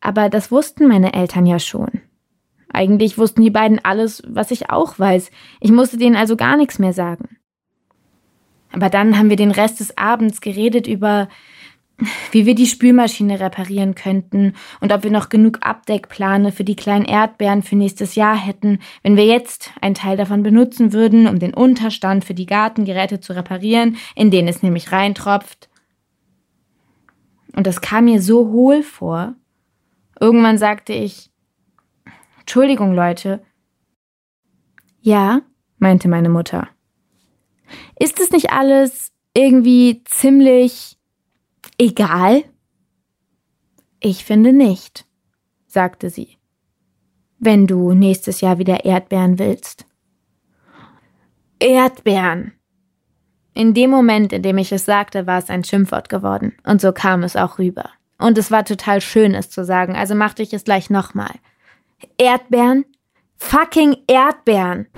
[0.00, 2.02] aber das wussten meine Eltern ja schon.
[2.72, 5.30] Eigentlich wussten die beiden alles, was ich auch weiß.
[5.60, 7.36] Ich musste denen also gar nichts mehr sagen.
[8.72, 11.28] Aber dann haben wir den Rest des Abends geredet über,
[12.32, 17.06] wie wir die Spülmaschine reparieren könnten und ob wir noch genug Abdeckplane für die kleinen
[17.06, 21.54] Erdbeeren für nächstes Jahr hätten, wenn wir jetzt einen Teil davon benutzen würden, um den
[21.54, 25.70] Unterstand für die Gartengeräte zu reparieren, in den es nämlich reintropft.
[27.54, 29.34] Und das kam mir so hohl vor.
[30.20, 31.30] Irgendwann sagte ich,
[32.46, 33.42] Entschuldigung, Leute.
[35.00, 35.42] Ja,
[35.78, 36.68] meinte meine Mutter.
[37.98, 40.96] Ist es nicht alles irgendwie ziemlich
[41.76, 42.44] egal?
[43.98, 45.06] Ich finde nicht,
[45.66, 46.38] sagte sie.
[47.40, 49.84] Wenn du nächstes Jahr wieder Erdbeeren willst.
[51.58, 52.52] Erdbeeren.
[53.54, 56.54] In dem Moment, in dem ich es sagte, war es ein Schimpfwort geworden.
[56.64, 57.90] Und so kam es auch rüber.
[58.18, 61.34] Und es war total schön, es zu sagen, also machte ich es gleich nochmal.
[62.18, 62.84] Erdbeeren?
[63.38, 64.88] Fucking Erdbeeren!